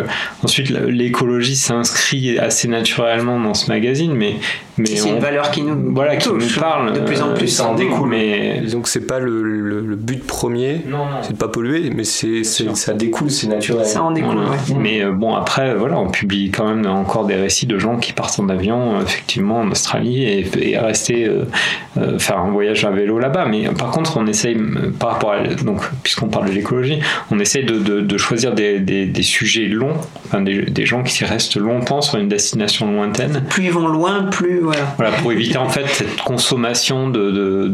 [0.42, 4.36] ensuite, l'écologie s'inscrit assez naturellement dans ce magazine, mais,
[4.78, 7.48] mais c'est une valeur qui nous, voilà, qui nous parle de plus en plus.
[7.48, 8.08] Ça en découle.
[8.08, 8.60] Mais...
[8.70, 10.82] Donc c'est pas le, le, but premier,
[11.22, 13.86] c'est de pas polluer, mais c'est ça découle, c'est naturel.
[13.86, 14.36] Ça en découle,
[14.78, 18.12] Mais euh, bon, après, voilà, on publie quand même encore des récits de gens qui
[18.12, 22.90] partent en avion, euh, effectivement, en Australie et, et rester euh, faire un voyage à
[22.90, 23.46] vélo là-bas.
[23.46, 24.56] Mais par contre, on essaye,
[24.98, 29.96] par rapport à, donc, puisqu'on parle de l'écologie, on essaie de, choisir des, sujets longs,
[30.26, 33.44] enfin des, gens qui restent longtemps sur une destination lointaine.
[33.48, 34.94] Plus ils vont loin, plus voilà.
[34.96, 37.70] Voilà, pour éviter en fait cette consommation de,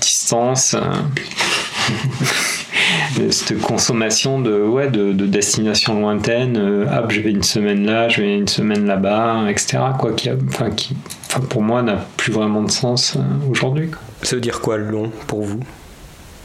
[0.00, 0.74] distance.
[0.74, 1.10] Hein.
[3.30, 8.22] cette consommation de, ouais, de, destinations lointaines, euh, hop, je vais une semaine là, je
[8.22, 9.78] vais une semaine là-bas, etc.
[9.98, 13.20] Quoi, qui, enfin, qui enfin, pour moi n'a plus vraiment de sens euh,
[13.50, 13.90] aujourd'hui.
[14.22, 15.60] Ça veut dire quoi long pour vous?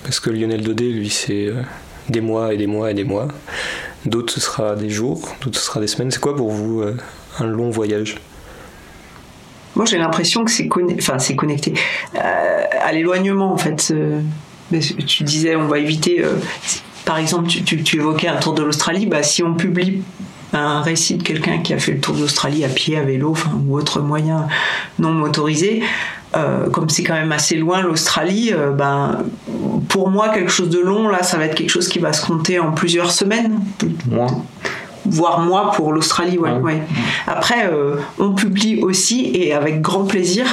[0.04, 1.62] Parce que Lionel Daudet, lui, c'est euh,
[2.10, 3.28] des mois et des mois et des mois.
[4.05, 6.12] D'autres, ce sera des jours, d'autres, ce sera des semaines.
[6.12, 6.84] C'est quoi pour vous
[7.39, 8.16] un long voyage?
[9.76, 11.74] Moi, j'ai l'impression que c'est enfin, connecté
[12.16, 13.93] à l'éloignement, en fait
[14.72, 16.24] tu disais, on va éviter.
[16.24, 16.34] Euh,
[17.05, 19.05] par exemple, tu, évoquais un tour de l'Australie.
[19.05, 20.03] Bah, si on publie
[20.54, 23.36] un récit de quelqu'un qui a fait le tour d'Australie à pied, à vélo,
[23.68, 24.48] ou autre moyen
[25.00, 25.84] non motorisé,
[26.36, 29.24] euh, comme c'est quand même assez loin l'Australie, euh, ben,
[29.89, 32.26] pour moi, quelque chose de long, là, ça va être quelque chose qui va se
[32.26, 33.60] compter en plusieurs semaines
[35.10, 36.38] voire moi pour l'Australie.
[36.38, 36.82] Ouais, ouais.
[37.28, 40.45] Après, euh, on publie aussi, et avec grand plaisir,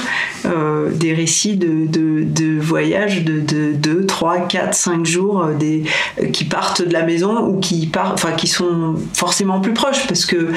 [0.47, 3.41] euh, des récits de, de, voyages de,
[3.73, 5.85] 2, 3, 4, 5 jours euh, des,
[6.33, 10.53] qui partent de la maison ou qui, enfin, qui sont forcément plus proches parce que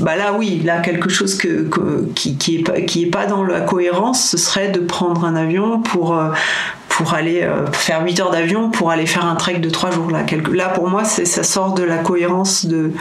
[0.00, 1.68] bah là oui, là quelque chose que,
[2.14, 5.36] qui, qui, est pas, qui est pas dans la cohérence, ce serait de prendre un
[5.36, 6.18] avion pour,
[6.88, 10.10] pour aller euh, faire 8 heures d'avion pour aller faire un trek de 3 jours
[10.10, 10.24] là.
[10.52, 12.92] Là pour moi ça sort de la cohérence de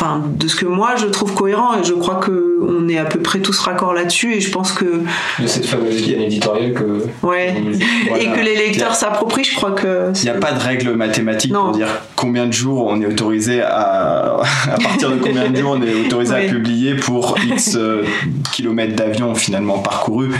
[0.00, 3.04] enfin de ce que moi je trouve cohérent et je crois que on est à
[3.04, 5.02] peu près tous raccord là-dessus et je pense que
[5.38, 7.54] de cette fameuse ligne éditoriale que ouais.
[8.18, 11.52] et que les lecteurs s'approprient je crois que il n'y a pas de règle mathématique
[11.52, 14.40] pour dire combien de jours on est autorisé à
[14.72, 18.04] à partir de combien de jours on est autorisé à publier pour x euh,
[18.52, 20.30] kilomètres d'avion finalement parcourus.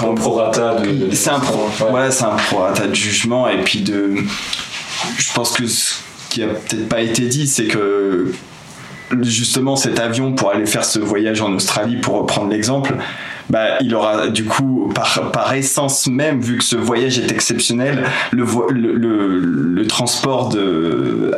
[0.00, 1.40] Un prorata de, c'est un
[1.90, 4.16] voilà c'est un prorata de jugement et puis de
[5.16, 5.94] je pense que ce
[6.28, 8.32] qui a peut-être pas été dit c'est que
[9.20, 12.96] justement cet avion pour aller faire ce voyage en Australie pour reprendre l'exemple
[13.50, 18.04] bah, il aura du coup, par, par essence même, vu que ce voyage est exceptionnel,
[18.30, 21.34] le, le, le, transport de,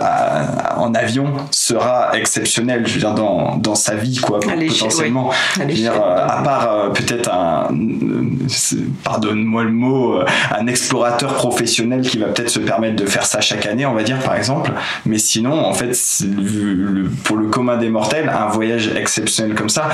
[0.77, 5.31] en avion sera exceptionnel, je veux dire, dans, dans sa vie, quoi, potentiellement.
[5.67, 7.69] dire, euh, à part euh, peut-être un,
[9.03, 10.25] pardonne-moi le mot, euh,
[10.57, 14.03] un explorateur professionnel qui va peut-être se permettre de faire ça chaque année, on va
[14.03, 14.73] dire, par exemple.
[15.07, 15.97] Mais sinon, en fait,
[17.25, 19.89] pour le commun des mortels, un voyage exceptionnel comme ça,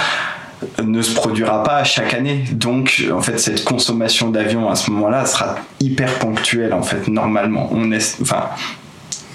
[0.82, 2.44] ne se produira pas chaque année.
[2.52, 7.68] Donc, en fait, cette consommation d'avion à ce moment-là sera hyper ponctuelle, en fait, normalement.
[7.72, 8.50] On enfin,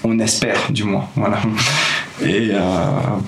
[0.04, 1.08] on espère, du moins.
[1.16, 1.38] Voilà.
[2.22, 2.58] Et euh,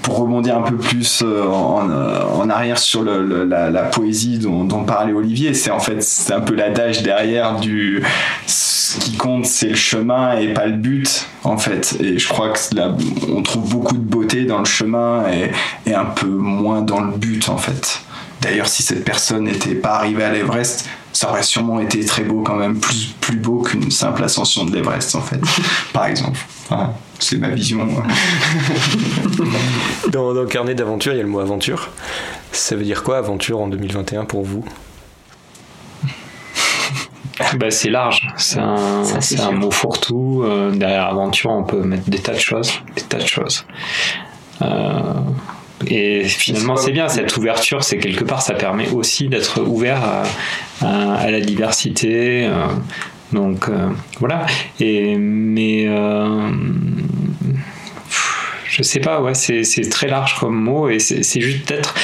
[0.02, 5.52] pour rebondir un peu plus euh, euh, en, arrière sur la, poésie dont, parlait Olivier,
[5.52, 8.02] c'est en fait c'est un peu l'adage derrière du
[8.46, 11.98] ce qui compte c'est le chemin et pas le but en fait.
[12.00, 12.94] Et je crois que là
[13.30, 15.50] on trouve beaucoup de beauté dans le chemin et,
[15.90, 18.00] et un peu moins dans le but en fait.
[18.40, 22.42] D'ailleurs, si cette personne n'était pas arrivée à l'Everest, ça aurait sûrement été très beau
[22.42, 25.40] quand même, plus, plus beau qu'une simple ascension de l'Everest en fait,
[25.92, 26.38] par exemple.
[27.18, 27.86] c'est ma vision.
[30.10, 31.88] dans, dans le carnet d'aventure, il y a le mot aventure.
[32.52, 34.64] Ça veut dire quoi aventure en 2021 pour vous?
[37.56, 40.42] Bah, c'est large, c'est un, un mot fourre-tout.
[40.44, 43.64] Euh, derrière aventure, on peut mettre des tas de choses, des tas de choses.
[44.62, 45.12] Euh,
[45.86, 50.02] et finalement, c'est bien, cette ouverture, c'est quelque part, ça permet aussi d'être ouvert
[50.82, 52.46] à, la diversité.
[52.46, 52.66] Euh,
[53.32, 54.46] donc euh, voilà.
[54.80, 56.50] Et, mais euh,
[58.68, 61.94] je sais pas, ouais, c'est très large comme mot et c'est juste peut-être,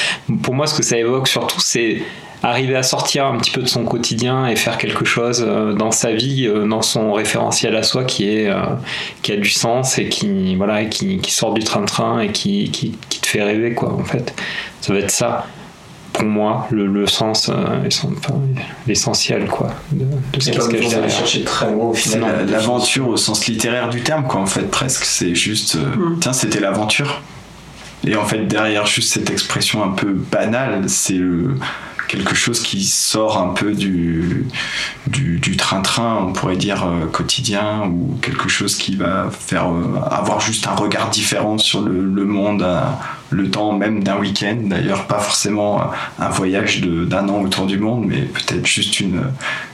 [0.41, 2.01] pour moi, ce que ça évoque surtout, c'est
[2.43, 5.89] arriver à sortir un petit peu de son quotidien et faire quelque chose euh, dans
[5.89, 8.51] sa vie, dans son référentiel à soi qui est
[9.23, 12.95] qui a du sens et qui voilà qui, qui sort du train-train et qui, qui,
[13.09, 14.33] qui, fait rêver quoi en fait.
[14.81, 15.47] Ça va être ça
[16.13, 17.51] pour moi le, le sens
[18.87, 22.49] l'essentiel quoi de, de ce qui se chercher très loin au final.
[22.49, 26.19] L'aventure au sens littéraire du terme quoi en fait presque c'est juste mm.
[26.21, 27.21] tiens c'était l'aventure.
[28.07, 31.55] Et en fait, derrière juste cette expression un peu banale, c'est le,
[32.07, 34.45] quelque chose qui sort un peu du
[35.07, 40.39] du train-train, on pourrait dire euh, quotidien, ou quelque chose qui va faire euh, avoir
[40.39, 42.81] juste un regard différent sur le, le monde, euh,
[43.29, 44.57] le temps même d'un week-end.
[44.63, 45.81] D'ailleurs, pas forcément
[46.19, 49.21] un voyage d'un an autour du monde, mais peut-être juste une,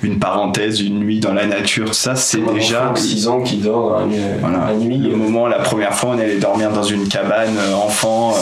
[0.03, 1.93] une parenthèse, une nuit dans la nature.
[1.93, 2.91] Ça, c'est déjà.
[2.95, 4.01] 6 ans qui dort
[4.39, 4.73] voilà.
[4.73, 4.97] nuit.
[4.97, 8.33] Le moment, la première fois, on allait dormir dans une cabane, enfant,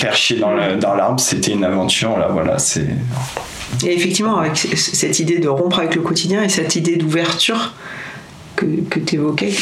[0.00, 0.40] perché
[0.80, 2.18] dans l'arbre, c'était une aventure.
[2.18, 2.86] Là, voilà, c'est.
[3.84, 7.74] Et effectivement, avec cette idée de rompre avec le quotidien et cette idée d'ouverture,
[8.58, 9.52] que, tu évoquais.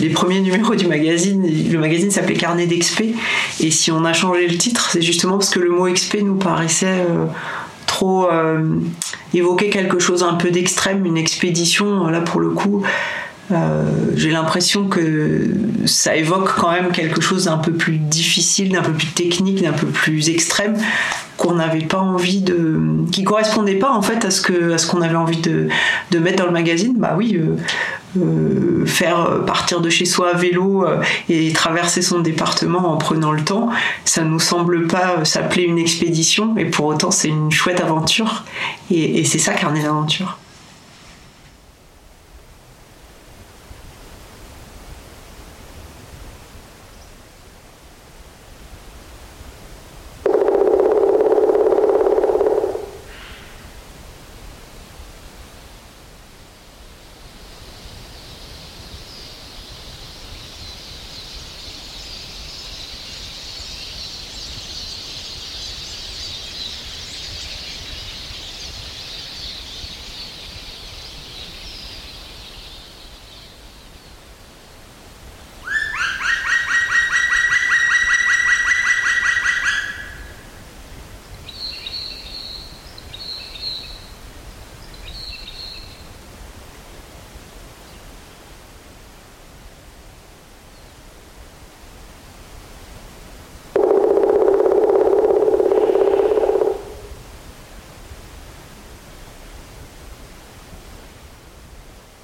[0.00, 3.14] les premiers numéros du magazine, le magazine s'appelait Carnet d'expé.
[3.60, 6.36] Et si on a changé le titre, c'est justement parce que le mot expé nous
[6.36, 7.04] paraissait
[7.86, 8.28] trop
[9.34, 12.06] évoquer quelque chose un peu d'extrême, une expédition.
[12.08, 12.82] Là, pour le coup,
[13.52, 13.84] euh,
[14.16, 15.46] j'ai l'impression que
[15.84, 19.72] ça évoque quand même quelque chose d'un peu plus difficile, d'un peu plus technique, d'un
[19.72, 20.76] peu plus extrême
[21.36, 22.80] qu'on n'avait pas envie de
[23.12, 25.68] qui correspondait pas en fait à ce que ce qu'on avait envie de,
[26.10, 26.94] de, mettre dans le magazine.
[26.96, 27.56] Bah oui euh,
[28.18, 30.86] euh, faire partir de chez soi à vélo
[31.28, 33.68] et traverser son département en prenant le temps
[34.06, 38.44] ça nous semble pas s'appeler une expédition et pour autant c'est une chouette aventure
[38.90, 40.38] et, c'est ça carnet d'aventure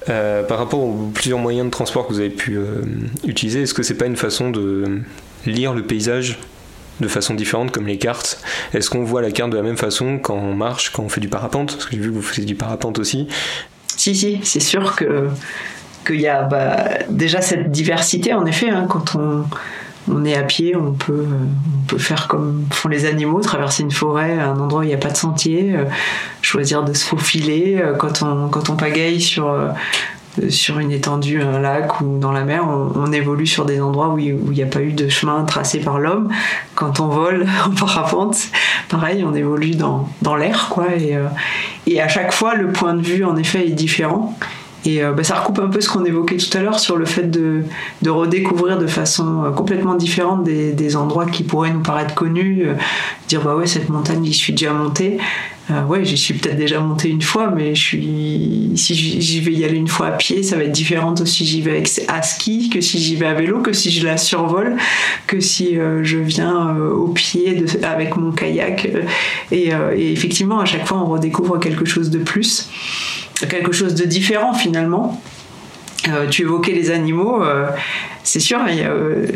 [0.08, 2.82] Euh, par rapport aux plusieurs moyens de transport que vous avez pu euh,
[3.26, 5.00] utiliser, est-ce que c'est pas une façon de
[5.46, 6.38] lire le paysage
[7.00, 8.38] de façon différente comme les cartes?
[8.74, 11.22] Est-ce qu'on voit la carte de la même façon quand on marche, quand on fait
[11.22, 11.72] du parapente?
[11.72, 13.28] Parce que j'ai vu que vous faisiez du parapente aussi.
[13.96, 15.28] Si, si, c'est sûr que
[16.06, 19.16] qu'il y a bah, déjà cette diversité en effet hein, quand
[20.08, 23.90] on est à pied, on peut, on peut faire comme font les animaux, traverser une
[23.90, 25.84] forêt un endroit où il n'y a pas de sentier, euh,
[26.40, 27.78] choisir de se faufiler.
[27.80, 29.68] Euh, quand on, quand on pagaille sur, euh,
[30.48, 34.18] sur une étendue, un lac ou dans la mer, on, évolue sur des endroits où
[34.18, 36.30] il n'y a pas eu de chemin tracé par l'homme.
[36.74, 38.36] Quand on vole en parapente,
[38.88, 40.94] pareil, on évolue dans, dans l'air, quoi.
[40.96, 41.18] Et,
[41.86, 44.36] et à chaque fois, le point de vue, en effet, est différent.
[44.84, 47.04] Et euh, bah, ça recoupe un peu ce qu'on évoquait tout à l'heure sur le
[47.04, 47.62] fait de,
[48.02, 52.64] de, redécouvrir de façon euh, complètement différente des, endroits qui pourraient nous paraître connus.
[52.66, 52.74] Euh,
[53.28, 55.18] dire bah ouais cette montagne j'y suis déjà montée.
[55.88, 59.88] ouais j'y suis peut-être déjà montée une fois, mais si j'y vais y aller une
[59.88, 62.98] fois à pied, ça va être différent que si j'y vais à ski, que si
[62.98, 64.76] j'y vais à vélo, que si je la survole,
[65.26, 68.90] que si je viens au pied de, avec mon kayak.
[69.50, 69.72] Et
[70.12, 72.68] effectivement à chaque fois on redécouvre quelque chose de plus
[73.46, 75.20] quelque chose de différent finalement.
[76.08, 77.66] Euh, tu évoquais les animaux, euh,
[78.24, 79.26] c'est sûr, euh,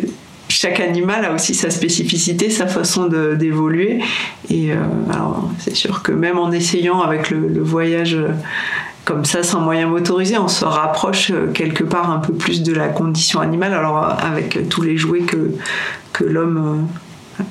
[0.48, 4.00] chaque animal a aussi sa spécificité, sa façon d'évoluer.
[4.50, 4.70] Et
[5.58, 8.16] c'est sûr que même en essayant avec le, voyage
[9.04, 12.88] comme ça, sans moyen motorisé, on se rapproche quelque part un peu plus de la
[12.88, 13.74] condition animale.
[13.74, 15.50] Alors, avec tous les jouets que,
[16.12, 16.86] que l'homme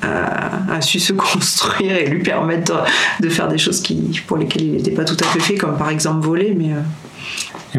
[0.01, 2.83] a, su se construire et lui permettre
[3.19, 5.77] de, faire des choses qui, pour lesquelles il n'était pas tout à fait fait, comme
[5.77, 6.53] par exemple voler.
[6.57, 6.81] Mais, euh.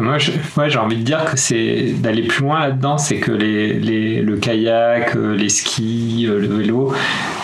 [0.01, 4.21] Moi, j'ai envie de dire que c'est d'aller plus loin là-dedans, c'est que les, les,
[4.21, 6.93] le kayak, euh, les skis, euh, le vélo,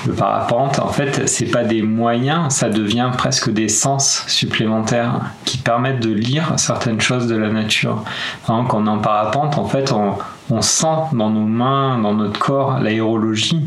[0.06, 5.58] le parapente, en fait, c'est pas des moyens, ça devient presque des sens supplémentaires qui
[5.58, 8.04] permettent de lire certaines choses de la nature.
[8.46, 10.18] quand on est en parapente, en fait, on,
[10.50, 13.62] on sent dans nos mains, dans notre corps, l'aérologie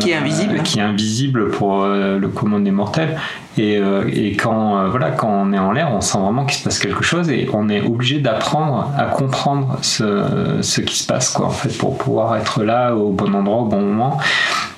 [0.00, 0.62] qui est invisible.
[0.62, 3.18] qui est invisible pour euh, le commun des mortels.
[3.58, 6.64] Et, euh, et quand, voilà, quand on est en l'air, on sent vraiment qu'il se
[6.64, 11.30] passe quelque chose et on est obligé d'apprendre à comprendre ce, ce qui se passe,
[11.30, 14.18] quoi, en fait, pour pouvoir être là au bon endroit, au bon moment.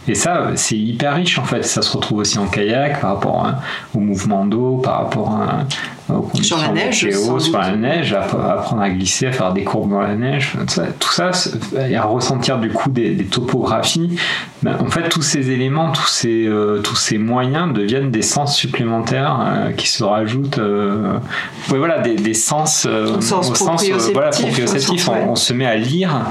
[0.09, 1.63] Et ça, c'est hyper riche en fait.
[1.63, 3.47] Ça se retrouve aussi en kayak par rapport
[3.95, 5.65] au mouvement d'eau, par rapport à,
[6.43, 10.17] sur la neige, sur la neige, apprendre à glisser, à faire des courbes dans la
[10.17, 10.57] neige,
[10.99, 11.31] tout ça,
[11.89, 14.19] et à ressentir du coup des, topographies.
[14.63, 18.57] Ben, en fait, tous ces éléments, tous ces, euh, tous ces moyens deviennent des sens
[18.57, 20.59] supplémentaires euh, qui se rajoutent.
[20.59, 21.19] Euh,
[21.69, 25.09] voilà, des, sens, au sens, proprioceptif.
[25.09, 26.27] on, se met à lire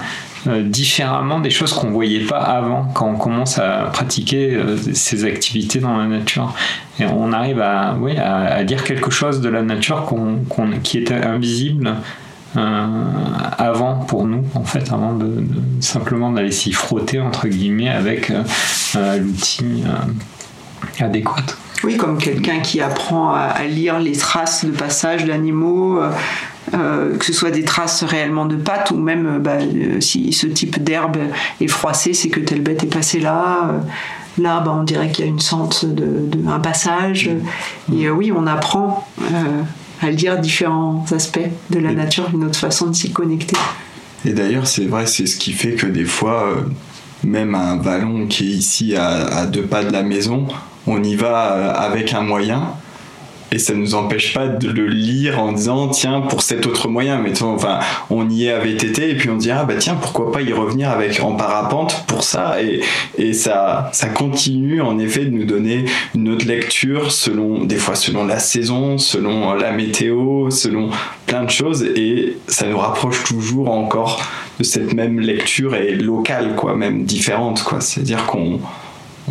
[0.48, 4.60] différemment des choses qu'on voyait pas avant quand on commence à pratiquer
[4.94, 6.54] ces activités dans la nature.
[7.00, 10.40] Et on arrive à, oui, à, dire quelque chose de la nature qu'on,
[10.84, 11.96] qui était invisible
[12.56, 15.44] avant pour nous, en fait, avant de,
[15.80, 18.32] simplement d'aller s'y frotter, entre guillemets, avec
[18.96, 19.84] l'outil
[21.00, 21.44] adéquat.
[21.84, 26.00] Oui, comme quelqu'un qui apprend à, lire les traces de passage d'animaux
[26.72, 29.58] que ce soit des traces réellement de pattes ou même bah,
[30.00, 31.18] si ce type d'herbe
[31.60, 33.82] est froissé, c'est que telle bête est passée là.
[34.38, 37.30] Là, bah, on dirait qu'il y a une sente de, un passage.
[37.94, 39.08] Et oui, on apprend
[40.02, 41.40] à lire différents aspects
[41.70, 43.58] de la nature, une autre façon de s'y connecter.
[44.26, 46.66] Et d'ailleurs, c'est vrai, c'est ce qui fait que des fois,
[47.24, 50.48] même un vallon qui est ici à, deux pas de la maison,
[50.88, 52.74] on y va euh, avec un moyen
[53.54, 57.20] et ça nous empêche pas de le lire en disant tiens pour cet autre moyen.
[57.20, 57.80] Mettons enfin
[58.10, 60.54] on y est à VTT et puis on dit ah bah tiens pourquoi pas y
[60.54, 62.62] revenir avec en parapente pour ça.
[62.62, 62.82] Et,
[63.18, 65.86] et ça ça continue en effet de nous donner
[66.16, 70.90] une autre lecture selon des fois selon la saison selon la météo selon
[71.26, 71.84] plein de choses.
[71.84, 74.22] Et ça nous rapproche toujours encore
[74.60, 77.82] de cette même lecture et locale quoi même différente quoi.
[77.82, 78.60] C'est à dire qu'on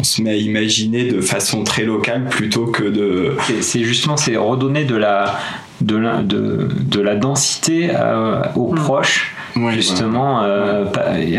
[0.00, 3.36] on se met à imaginer de façon très locale plutôt que de.
[3.60, 5.38] C'est justement, c'est redonner de la,
[5.80, 8.76] de la, de, de la densité euh, aux mm.
[8.76, 9.34] proches
[9.70, 10.84] justement, euh,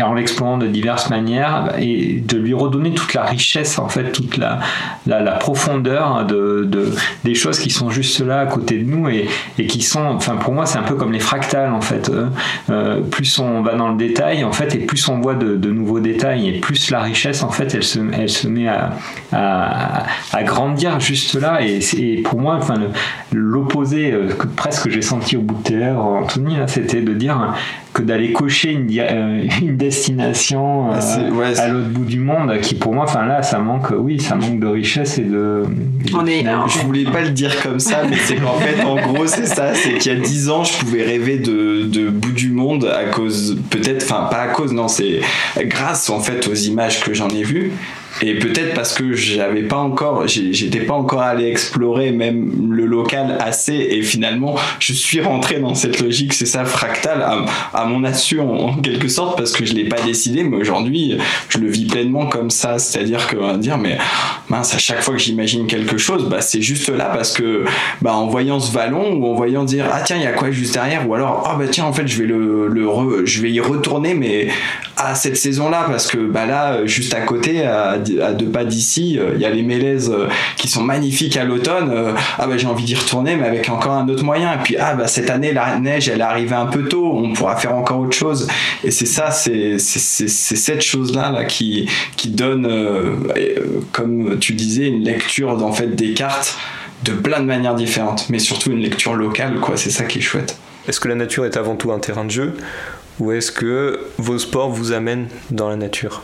[0.04, 4.36] en l'explorant de diverses manières et de lui redonner toute la richesse, en fait, toute
[4.36, 4.60] la,
[5.06, 6.92] la, profondeur de, de,
[7.24, 9.28] des choses qui sont juste là à côté de nous et,
[9.58, 12.10] et qui sont, enfin, pour moi, c'est un peu comme les fractales, en fait.
[12.10, 12.26] Euh,
[12.70, 15.70] euh, plus on va dans le détail, en fait, et plus on voit de, de,
[15.70, 18.92] nouveaux détails et plus la richesse, en fait, elle se, elle se met à,
[19.32, 21.60] à, à grandir juste là.
[21.62, 22.74] Et, et pour moi, enfin,
[23.32, 27.54] l'opposé que presque j'ai senti au bout de terre, Anthony, c'était de dire
[27.92, 32.74] que d'aller cocher une, euh, une destination ah, euh, à l'autre bout du monde qui
[32.74, 35.64] pour moi enfin là ça manque oui ça manque de richesse et de,
[36.14, 39.26] On est, je voulais pas le dire comme ça mais c'est qu'en fait en gros
[39.26, 42.50] c'est ça c'est qu'il y a dix ans je pouvais rêver de, de bout du
[42.50, 45.20] monde à cause peut-être enfin pas à cause non c'est
[45.64, 47.72] grâce en fait aux images que j'en ai vues
[48.22, 53.36] et peut-être parce que j'avais pas encore, j'étais pas encore allé explorer même le local
[53.40, 53.74] assez.
[53.74, 57.26] Et finalement, je suis rentré dans cette logique, c'est ça, fractal,
[57.74, 60.44] à, mon assu en, quelque sorte, parce que je l'ai pas décidé.
[60.44, 61.18] Mais aujourd'hui,
[61.48, 62.78] je le vis pleinement comme ça.
[62.78, 63.98] C'est-à-dire que, va dire, mais
[64.48, 67.64] mince, à chaque fois que j'imagine quelque chose, bah, c'est juste là parce que,
[68.02, 70.52] bah, en voyant ce vallon ou en voyant dire, ah tiens, il y a quoi
[70.52, 73.50] juste derrière, ou alors, ah bah tiens, en fait, je vais le, le je vais
[73.50, 74.48] y retourner, mais
[74.96, 79.18] à cette saison-là, parce que, bah là, juste à côté, à à deux pas d'ici,
[79.18, 81.90] euh, il y a les mélèzes euh, qui sont magnifiques à l'automne.
[81.90, 84.52] Euh, ah bah j'ai envie d'y retourner, mais avec encore un autre moyen.
[84.54, 87.32] Et puis ah bah cette année la neige elle est arrivée un peu tôt, on
[87.32, 88.48] pourra faire encore autre chose.
[88.84, 91.88] Et c'est ça, c'est cette chose là, qui
[92.26, 92.68] donne,
[93.92, 96.56] comme tu disais, une lecture en fait des cartes
[97.04, 99.76] de plein de manières différentes, mais surtout une lecture locale, quoi.
[99.76, 100.56] C'est ça qui est chouette.
[100.88, 102.54] Est-ce que la nature est avant tout un terrain de jeu
[103.20, 106.22] ou est-ce que vos sports vous amènent dans la nature?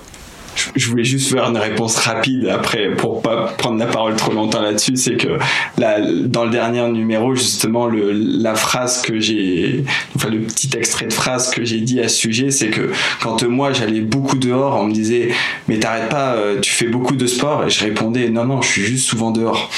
[0.74, 4.62] Je voulais juste faire une réponse rapide après pour pas prendre la parole trop longtemps
[4.62, 4.96] là-dessus.
[4.96, 5.38] C'est que
[5.78, 9.84] là, dans le dernier numéro, justement, le, la phrase que j'ai,
[10.16, 12.90] enfin le petit extrait de phrase que j'ai dit à ce sujet, c'est que
[13.20, 15.30] quand moi j'allais beaucoup dehors, on me disait
[15.68, 18.68] mais t'arrêtes pas, euh, tu fais beaucoup de sport, et je répondais non non, je
[18.68, 19.70] suis juste souvent dehors.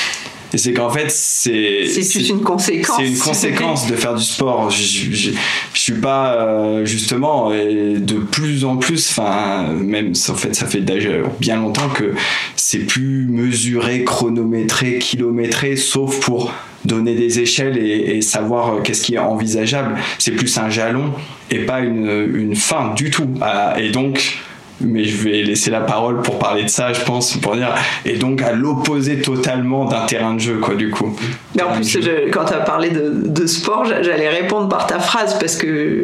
[0.53, 1.85] Et c'est qu'en fait, c'est.
[1.87, 2.97] C'est juste une conséquence.
[2.99, 4.71] C'est une conséquence de faire du sport.
[4.71, 5.31] Je, je,
[5.75, 11.11] suis pas, euh, justement, de plus en plus, enfin, même, en fait, ça fait déjà
[11.41, 12.15] bien longtemps que
[12.57, 16.53] c'est plus mesuré, chronométré, kilométré, sauf pour
[16.85, 19.97] donner des échelles et, savoir euh, qu'est-ce qui est envisageable.
[20.19, 21.13] C'est plus un jalon
[21.51, 23.29] et pas une, une fin du tout.
[23.41, 24.39] Ah, et donc,
[24.81, 27.75] mais je vais laisser la parole pour parler de ça, je pense, pour dire,
[28.05, 31.15] et donc à l'opposé totalement d'un terrain de jeu, quoi, du coup.
[31.55, 31.99] Mais en plus,
[32.33, 36.03] quand tu as parlé de, de sport, j'allais répondre par ta phrase, parce que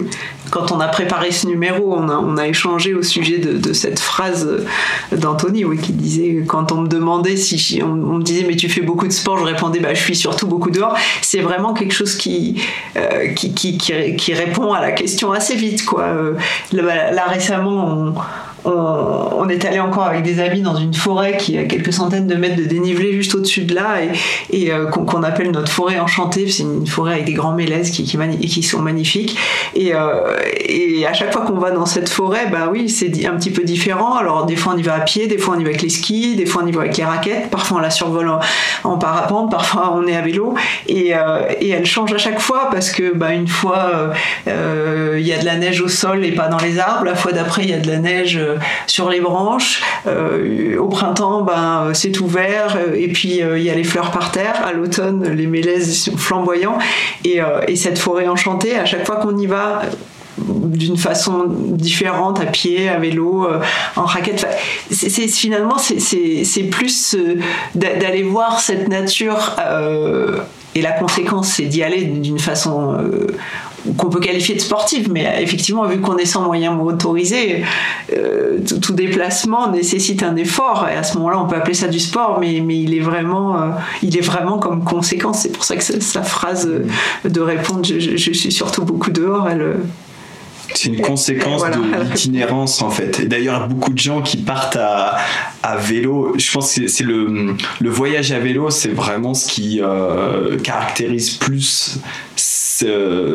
[0.50, 3.72] quand on a préparé ce numéro, on a, on a échangé au sujet de, de
[3.72, 4.48] cette phrase
[5.12, 8.82] d'Anthony, oui, qui disait, quand on me demandait si, on, me disait, mais tu fais
[8.82, 10.96] beaucoup de sport, je répondais, bah, je suis surtout beaucoup dehors.
[11.22, 12.60] C'est vraiment quelque chose qui,
[12.96, 16.04] euh, qui, qui, qui, répond à la question assez vite, quoi.
[16.04, 16.34] Euh,
[16.72, 18.14] là, là récemment,
[18.64, 22.26] on, on, est allé encore avec des amis dans une forêt qui a quelques centaines
[22.26, 23.98] de mètres de dénivelé juste au-dessus de là
[24.50, 26.48] et, euh, qu'on appelle notre forêt enchantée.
[26.48, 29.38] C'est une forêt avec des grands mélèzes qui, sont magnifiques.
[29.76, 30.36] Euh,
[30.68, 33.62] et, à chaque fois qu'on va dans cette forêt, bah oui, c'est un petit peu
[33.62, 34.16] différent.
[34.16, 35.88] Alors des fois on y va à pied, des fois on y va avec les
[35.88, 38.30] skis, des fois on y va avec les raquettes, parfois on la survole
[38.82, 40.54] en, parapente, parfois on est à vélo.
[40.88, 44.12] Et, euh, et, elle change à chaque fois parce que bah, une fois
[44.46, 47.32] il y a de la neige au sol et pas dans les arbres, la fois
[47.32, 48.40] d'après il y a de la neige
[48.86, 49.82] sur les branches.
[50.06, 54.10] Euh, au printemps, ben, c'est ouvert euh, et puis euh, il y a les fleurs
[54.10, 54.62] par terre.
[54.64, 56.78] À l'automne, les mélèzes sont flamboyants.
[57.24, 57.40] Et,
[57.76, 59.82] cette forêt enchantée, à chaque fois qu'on y va,
[60.38, 63.46] d'une façon différente, à pied, à vélo,
[63.96, 64.46] en raquette.
[64.90, 67.16] c'est, finalement, c'est, plus
[67.74, 69.56] d'aller voir cette nature
[70.74, 72.96] et la conséquence, c'est d'y aller d'une façon
[73.96, 77.64] qu'on peut qualifier de sportive, mais effectivement, vu qu'on est sans moyens motorisés,
[78.16, 82.00] euh, tout, déplacement nécessite un effort, et à ce moment-là, on peut appeler ça du
[82.00, 83.66] sport, mais, mais il, est vraiment, euh,
[84.02, 85.40] il est vraiment comme conséquence.
[85.40, 86.68] C'est pour ça que sa, phrase
[87.24, 89.76] de répondre je, je, suis surtout beaucoup dehors, elle,
[90.74, 93.20] c'est une conséquence de l'itinérance en fait.
[93.20, 95.16] Et d'ailleurs, beaucoup de gens qui partent à,
[95.62, 99.80] à vélo, je pense que c'est le, le voyage à vélo, c'est vraiment ce qui
[99.82, 101.98] euh, caractérise plus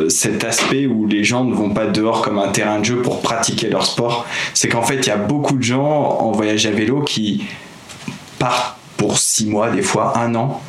[0.09, 3.21] cet aspect où les gens ne vont pas dehors comme un terrain de jeu pour
[3.21, 4.25] pratiquer leur sport.
[4.53, 7.43] C'est qu'en fait, il y a beaucoup de gens en voyage à vélo qui
[8.39, 10.61] partent pour six mois, des fois un an.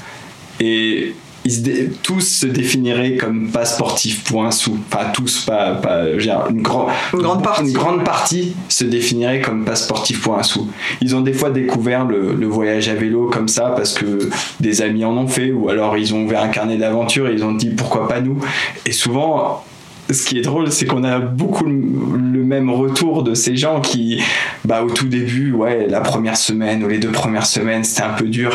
[0.60, 1.14] Et
[1.44, 4.78] ils tous se définiraient comme pas sportifs pour un sou.
[4.92, 7.62] Enfin, tous, pas, pas une, grande partie.
[7.62, 10.68] une grande partie se définirait comme pas sportifs pour un sou.
[11.00, 14.28] Ils ont des fois découvert le, voyage à vélo comme ça parce que
[14.60, 17.44] des amis en ont fait, ou alors ils ont ouvert un carnet d'aventure et ils
[17.44, 18.38] ont dit pourquoi pas nous.
[18.84, 19.64] Et souvent,
[20.10, 24.22] ce qui est drôle, c'est qu'on a beaucoup le même retour de ces gens qui,
[24.64, 28.12] bah, au tout début, ouais, la première semaine ou les deux premières semaines, c'était un
[28.14, 28.52] peu dur.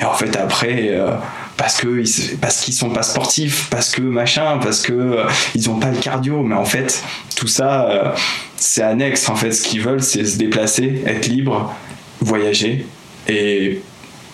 [0.00, 1.12] Et en fait, après, euh,
[1.56, 5.78] parce que parce qu'ils sont pas sportifs, parce que machin, parce que euh, ils ont
[5.78, 6.42] pas le cardio.
[6.42, 7.02] Mais en fait,
[7.34, 8.12] tout ça, euh,
[8.56, 9.28] c'est annexe.
[9.28, 11.74] En fait, ce qu'ils veulent, c'est se déplacer, être libre,
[12.20, 12.86] voyager
[13.28, 13.80] et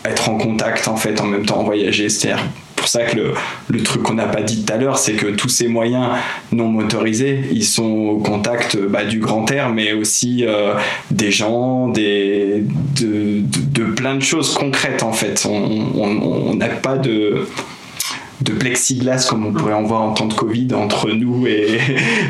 [0.05, 2.09] être en contact en fait en même temps voyager.
[2.09, 2.45] C'est-à-dire
[2.83, 3.33] pour ça que
[3.69, 6.09] le, truc qu'on n'a pas dit tout à l'heure, c'est que tous ces moyens
[6.51, 10.75] non motorisés, ils sont au contact bah, du grand air, mais aussi euh,
[11.13, 12.65] des gens, des,
[13.01, 15.47] de, plein de choses concrètes en fait.
[15.47, 17.47] On n'a pas de
[18.41, 21.79] de plexiglas comme on pourrait en voir en temps de Covid entre nous et,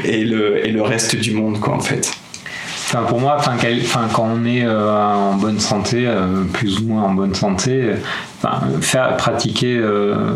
[0.04, 2.12] et, le, et le reste du monde quoi en fait.
[2.94, 3.56] Enfin, pour moi, enfin,
[4.12, 7.92] quand on est euh, en bonne santé, euh, plus ou moins en bonne santé,
[8.80, 10.34] faire pratiquer euh,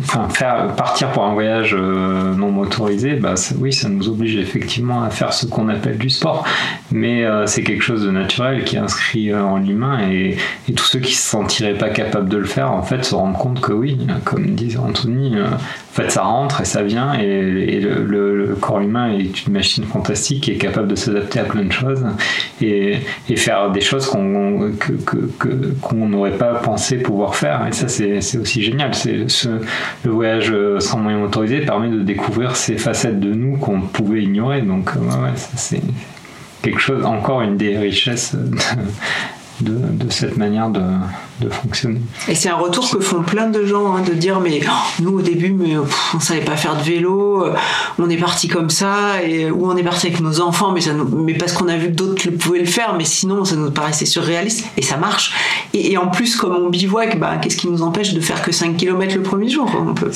[0.00, 5.02] enfin, faire partir pour un voyage euh, non motorisé, bah, oui, ça nous oblige effectivement
[5.02, 6.44] à faire ce qu'on appelle du sport.
[6.90, 10.36] Mais euh, c'est quelque chose de naturel qui est inscrit euh, en l'humain et,
[10.74, 13.60] tous ceux qui se sentiraient pas capables de le faire, en fait, se rendent compte
[13.60, 18.80] que oui, comme disait Anthony, en fait, ça rentre et ça vient et, le, corps
[18.80, 22.04] humain est une machine fantastique qui est capable de s'adapter à plein de choses
[22.60, 22.98] et,
[23.36, 24.72] faire des choses qu'on
[25.92, 27.66] n'aurait pas pensé pouvoir faire.
[27.66, 28.92] Et ça, c'est aussi génial
[30.04, 34.22] le voyage euh, sans moyens motorisés permet de découvrir ces facettes de nous qu'on pouvait
[34.22, 34.62] ignorer.
[34.62, 34.90] Donc,
[35.54, 35.82] c'est
[36.62, 38.34] quelque chose, encore une des richesses
[39.60, 40.82] de cette manière de,
[41.40, 42.00] de fonctionner.
[42.28, 45.18] Et c'est un retour que font plein de gens, hein, de dire mais oh, nous
[45.18, 45.76] au début mais,
[46.14, 47.54] on savait pas faire de vélo, euh,
[47.98, 50.92] on est parti comme ça, et, ou on est parti avec nos enfants, mais, ça
[50.94, 54.06] mais parce qu'on a vu que d'autres pouvaient le faire, mais sinon ça nous paraissait
[54.06, 55.34] surréaliste, et ça marche.
[55.74, 58.76] Et, en plus comme on bivouac, bah, qu'est-ce qui nous empêche de faire que 5
[58.76, 60.10] km le premier jour on, peut,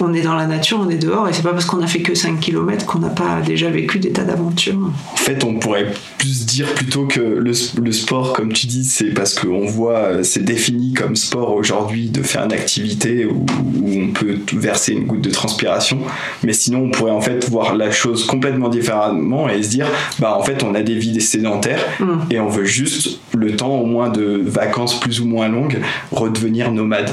[0.00, 2.00] on est dans la nature, on est dehors, et c'est pas parce qu'on a fait
[2.00, 4.78] que 5 km qu'on n'a pas déjà vécu des tas d'aventures.
[5.12, 9.12] En fait on pourrait plus dire plutôt que le, le sport, comme tu dis, c'est
[9.12, 13.44] parce qu'on voit euh, ces défis fini comme sport aujourd'hui de faire une activité où,
[13.84, 15.98] on peut verser une goutte de transpiration.
[16.44, 19.86] Mais sinon, on pourrait en fait voir la chose complètement différemment et se dire,
[20.18, 22.20] bah en fait, on a des vies sédentaires mm.
[22.30, 26.70] et on veut juste le temps au moins de vacances plus ou moins longues redevenir
[26.70, 27.10] nomade.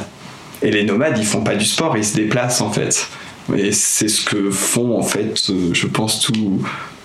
[0.61, 3.07] Et les nomades, ils font pas du sport, ils se déplacent en fait.
[3.55, 6.21] Et c'est ce que font en fait, euh, je pense,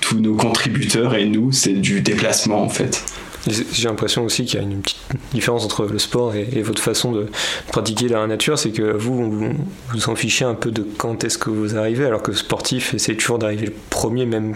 [0.01, 3.03] tous nos contributeurs et nous, c'est du déplacement en fait.
[3.47, 4.99] J'ai l'impression aussi qu'il y a une petite
[5.32, 7.26] différence entre le sport et, votre façon de
[7.68, 9.53] pratiquer la nature, c'est que vous,
[9.92, 13.14] vous en fichez un peu de quand est-ce que vous arrivez, alors que sportif essaie
[13.14, 14.55] toujours d'arriver le premier, même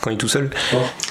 [0.00, 0.50] quand il est tout seul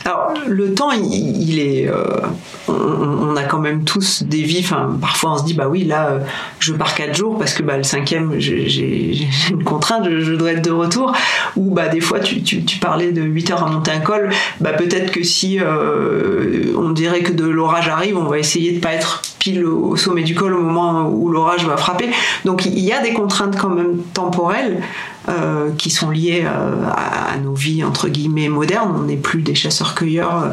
[0.06, 1.88] Alors, le temps, il, est.
[1.88, 2.22] Euh,
[2.68, 4.66] on, a quand même tous des vies.
[5.02, 6.20] Parfois, on se dit, bah oui, là,
[6.60, 10.64] je pars 4 jours parce que bah, le cinquième, j'ai une contrainte, je, dois être
[10.64, 11.14] de retour.
[11.56, 14.30] Ou bah, des fois, tu, parlais de 8 heures à monter un col.
[14.60, 16.92] Bah, peut-être que si euh, on
[17.24, 20.54] que de l'orage arrive, on va essayer de pas être pile au sommet du col
[20.54, 22.10] au moment où l'orage va frapper.
[22.46, 24.82] Donc, il y a des contraintes quand même temporelles.
[25.30, 28.94] Euh, qui sont liées euh, à, nos vies entre guillemets modernes.
[28.94, 30.52] On n'est plus des chasseurs-cueilleurs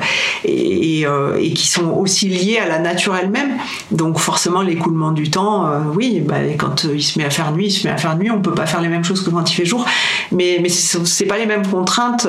[0.48, 3.50] euh, et, qui sont aussi liées à la nature elle-même.
[3.90, 7.70] Donc forcément l'écoulement du temps, oui, bah, quand il se met à faire nuit, il
[7.72, 8.30] se met à faire nuit.
[8.30, 9.84] On peut pas faire les mêmes choses que quand il fait jour,
[10.30, 12.28] mais mais c'est pas les mêmes contraintes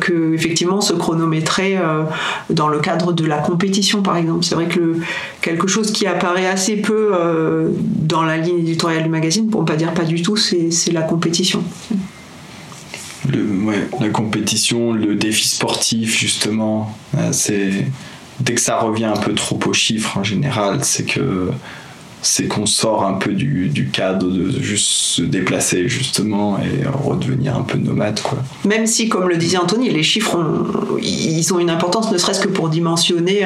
[0.00, 1.76] que effectivement se chronométrer
[2.50, 4.44] dans le cadre de la compétition par exemple.
[4.44, 4.98] C'est vrai que
[5.40, 7.10] quelque chose qui apparaît assez peu
[7.74, 11.02] dans la ligne éditoriale du magazine, pour ne pas dire pas du tout, c'est la
[11.02, 11.64] compétition
[14.00, 17.86] la compétition, le défi sportif, justement, euh, c'est
[18.40, 21.50] dès que ça revient un peu trop aux chiffres en général, c'est que
[22.22, 27.56] c'est qu'on sort un peu du, du, cadre de juste se déplacer justement et redevenir
[27.56, 28.38] un peu nomade quoi.
[28.64, 32.40] Même si comme le disait Anthony, les chiffres ont, ils ont une importance ne serait-ce
[32.40, 33.44] que pour dimensionner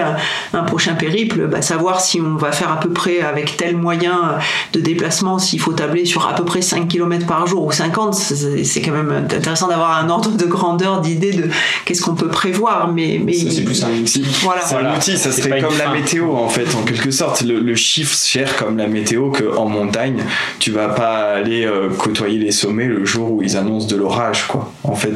[0.53, 4.39] un, prochain périple, bah, savoir si on va faire à peu près avec tel moyen
[4.72, 8.14] de déplacement, s'il faut tabler sur à peu près 5 km par jour ou 50,
[8.14, 11.49] c'est quand même intéressant d'avoir un ordre de grandeur, d'idée de
[11.85, 12.93] qu'est-ce qu'on peut prévoir.
[12.93, 14.25] Mais, mais c'est plus un outil.
[14.43, 14.62] Voilà.
[14.62, 17.43] C'est un outil, ça serait comme la météo en fait, en quelque sorte.
[17.43, 20.22] Le, le chiffre cher comme la météo qu'en montagne,
[20.58, 24.46] tu vas pas aller euh, côtoyer les sommets le jour où ils annoncent de l'orage,
[24.46, 24.72] quoi.
[24.84, 25.12] En fait,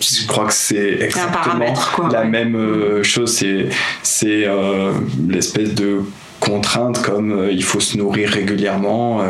[0.00, 1.74] je crois que c'est exactement
[2.10, 3.34] la même euh, chose.
[3.36, 3.68] C'est,
[4.02, 4.92] c'est euh,
[5.28, 6.02] l'espèce de
[6.40, 9.22] contrainte comme il faut se nourrir régulièrement,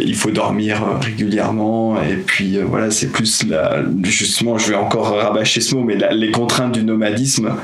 [0.00, 5.60] il faut dormir régulièrement, et puis voilà, c'est plus la, justement, je vais encore rabâcher
[5.60, 7.56] ce mot, mais les contraintes du nomadisme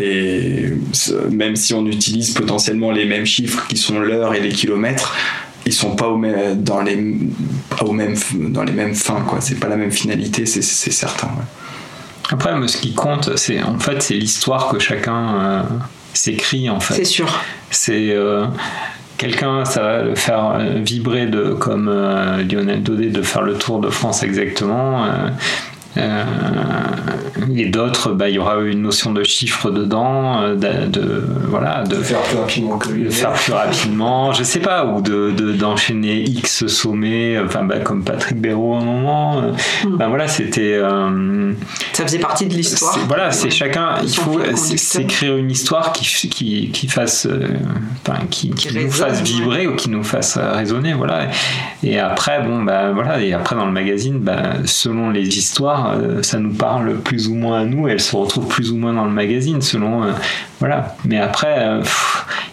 [0.00, 0.66] et
[1.30, 5.14] même si on utilise potentiellement les mêmes chiffres qui sont l'heure et les kilomètres,
[5.66, 6.20] ils sont pas au
[6.56, 7.16] dans, les,
[7.82, 9.22] au même, dans les mêmes fins.
[9.26, 9.40] quoi.
[9.40, 11.28] C'est pas la même finalité, c'est certain.
[12.30, 15.62] Après, ce qui compte, c'est en fait c'est l'histoire que chacun euh,
[16.12, 16.94] s'écrit en fait.
[16.94, 17.40] C'est sûr.
[17.70, 18.46] C'est euh,
[19.16, 23.80] quelqu'un, ça va le faire vibrer de comme euh, Lionel Daudet de faire le tour
[23.80, 25.06] de France exactement.
[25.98, 26.24] Euh,
[27.56, 31.96] et d'autres, bah, il y aura une notion de chiffre dedans, euh, de, voilà, de,
[31.96, 37.38] faire plus rapidement que faire plus rapidement, je sais pas, ou de d'enchaîner X sommets,
[37.38, 39.42] enfin bah, comme Patrick Béraud à un moment.
[39.86, 40.74] Bah, voilà, c'était.
[40.74, 41.52] Euh,
[41.92, 42.98] ça faisait partie de l'histoire.
[43.08, 43.96] Voilà, c'est chacun.
[44.02, 47.26] Il faut s'écrire une histoire qui qui, qui fasse,
[48.06, 51.28] enfin, qui, qui, nous fasse vibrer ou qui nous fasse résonner, voilà.
[51.82, 56.22] Et après, bon bah voilà, et après dans le magazine, bah, selon les histoires euh,
[56.22, 58.92] ça nous parle plus ou moins à nous et elle se retrouve plus ou moins
[58.92, 60.12] dans le magazine selon euh,
[60.60, 61.82] voilà mais après il euh,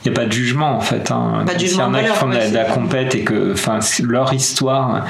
[0.06, 1.44] n'y a pas de jugement en fait hein.
[1.46, 3.54] pas de jugement y en a qui font de la, compète et que
[4.04, 5.06] leur histoire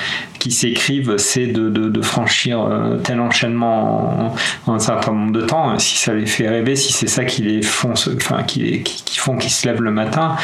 [0.46, 2.70] qui s'écrivent c'est de, franchir
[3.04, 4.36] tel enchaînement
[4.68, 5.80] en, un certain nombre de temps.
[5.80, 9.38] Si ça les fait rêver si c'est ça qui les font enfin qui, qui, font
[9.38, 10.36] qu'ils se lèvent le matin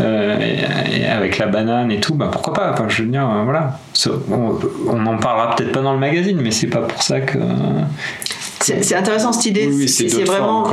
[0.00, 3.78] et, avec la banane et tout bah pourquoi pas enfin je veux dire voilà.
[4.30, 4.58] On,
[4.88, 7.38] on en parlera peut-être pas dans le magazine mais c'est pas pour ça que
[8.62, 9.86] c'est intéressant cette idée.
[9.86, 10.68] c'est vraiment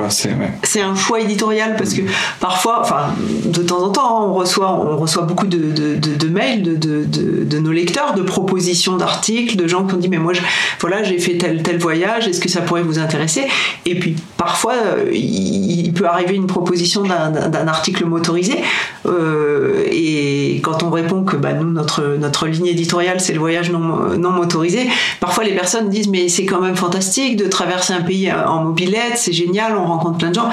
[0.64, 2.02] c'est un choix éditorial parce que
[2.40, 3.14] parfois, enfin
[3.46, 7.60] de temps en temps, on reçoit on reçoit beaucoup de, de, de, mails de, de,
[7.60, 10.42] nos lecteurs, de propositions d'articles, de gens qui ont dit mais moi je,
[10.82, 13.48] voilà j'ai fait tel tel voyage, est-ce que ça pourrait vous intéresser?
[13.86, 14.74] Et puis parfois
[15.12, 18.60] il, peut arriver une proposition d'un article motorisé
[19.08, 23.72] euh, et quand on répond que bah, nous notre notre ligne éditoriale c'est le voyage
[23.72, 23.80] non
[24.18, 24.88] non motorisé,
[25.20, 28.64] parfois les personnes disent mais c'est quand même fantastique de traverser c'est un pays en
[28.64, 30.50] mobilette, c'est génial, on rencontre plein de gens.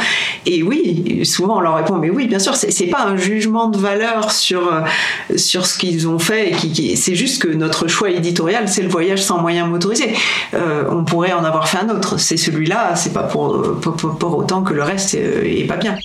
[0.47, 3.79] Et oui, souvent on leur répond, mais oui, bien sûr, c'est pas un jugement de
[3.79, 4.81] valeur sur, euh,
[5.37, 6.53] sur ce qu'ils ont fait,
[6.97, 10.15] c'est juste que notre choix éditorial, c'est le voyage sans moyens motorisés.
[10.55, 12.19] Euh, on pourrait en avoir fait un autre.
[12.19, 15.97] C'est celui-là, c'est pas pour, pour, autant que le reste est pas bien.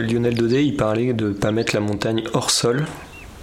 [0.00, 2.86] Lionel Daudet, il parlait de ne pas mettre la montagne hors sol.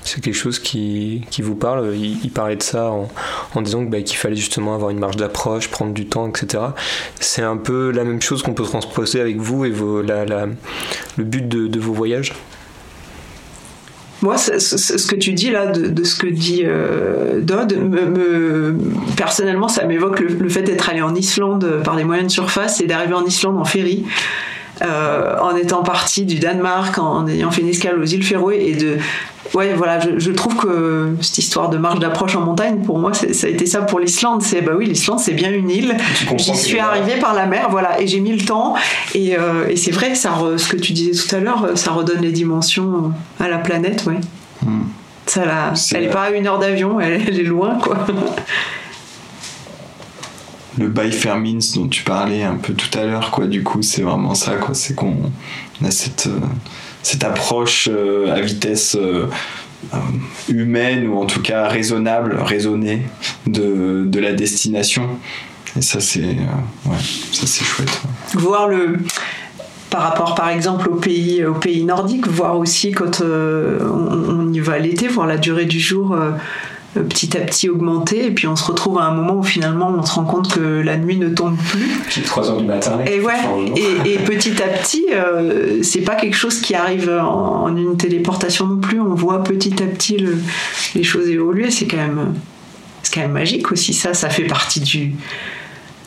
[0.04, 1.96] C'est quelque chose qui, qui vous parle.
[1.96, 2.92] Il, parlait de ça
[3.54, 6.64] en, disant bah, qu'il fallait justement avoir une marge d'approche, prendre du temps, etc.
[7.20, 11.24] C'est un peu la même chose qu'on peut transposer avec vous et vos, la, le
[11.24, 12.34] but de, vos voyages?
[14.24, 17.42] Moi, ce que tu dis là, de, ce que dit euh,
[19.18, 22.82] personnellement, ça m'évoque le, le, fait d'être allé en Islande par les moyens de surface
[22.82, 24.04] et d'arriver en Islande en ferry.
[24.84, 28.76] Euh, en étant parti du Danemark, en, ayant fait une escale aux îles Féroé et
[28.76, 28.98] de
[29.54, 33.48] ouais voilà je, trouve que cette histoire de marche d'approche en montagne pour moi ça
[33.48, 34.42] a été ça pour l'Islande.
[34.42, 35.98] C'est bah oui l'Islande c'est bien une île.
[36.38, 38.76] J'y suis arrivé par la mer voilà et j'ai mis le temps.
[39.14, 42.32] Et, euh, c'est vrai ça ce que tu disais tout à l'heure ça redonne les
[42.32, 44.20] dimensions à la planète ouais.
[44.66, 44.84] Hmm.
[45.28, 47.98] ça la, elle est pas à une heure d'avion elle, elle est loin quoi
[50.78, 50.88] le
[51.40, 53.48] means dont tu parlais un peu tout à l'heure, quoi.
[53.48, 54.74] Du coup, c'est vraiment ça, quoi.
[54.74, 55.32] C'est qu'on
[55.84, 56.40] a cette, euh,
[57.04, 59.28] cette approche euh, à vitesse euh,
[60.48, 63.04] humaine ou en tout cas raisonnable, raisonnée
[63.48, 65.08] de, de la destination.
[65.78, 66.36] Et ça, c'est
[67.32, 68.02] c'est chouette.
[68.34, 69.00] Voir le
[69.90, 74.80] par rapport par exemple aux pays, aux pays nordiques, voir aussi quand on, y va
[74.80, 76.16] l'été, voir la durée du jour
[76.94, 80.04] petit à petit augmenter et puis on se retrouve à un moment où finalement on
[80.04, 81.90] se rend compte que la nuit ne tombe plus.
[82.10, 83.00] C'est 3 heures du matin.
[83.06, 83.40] Et ouais,
[84.06, 88.78] et, petit à petit, euh, c'est pas quelque chose qui arrive en, une téléportation non
[88.78, 89.00] plus.
[89.00, 90.18] On voit petit à petit
[90.96, 91.72] les choses évoluer.
[91.72, 92.34] C'est quand même,
[93.04, 93.94] c'est quand même magique aussi.
[93.94, 95.14] Ça, ça fait partie du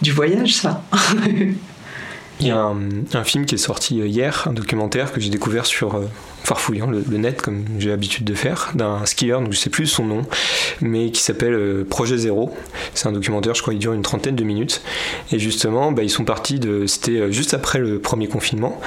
[0.03, 0.83] du voyage, ça.
[2.41, 2.77] Il y a un,
[3.15, 6.05] un, film qui est sorti hier, un documentaire que j'ai découvert sur euh,
[6.45, 10.05] farfouillant le, net comme j'ai l'habitude de faire d'un skieur, donc je sais plus son
[10.05, 10.23] nom,
[10.81, 12.55] mais qui s'appelle euh, Projet Zéro.
[12.93, 14.83] C'est un documentaire, je crois, il dure une trentaine de minutes.
[15.33, 18.79] Et justement, bah, ils sont partis de, c'était euh, juste après le premier confinement.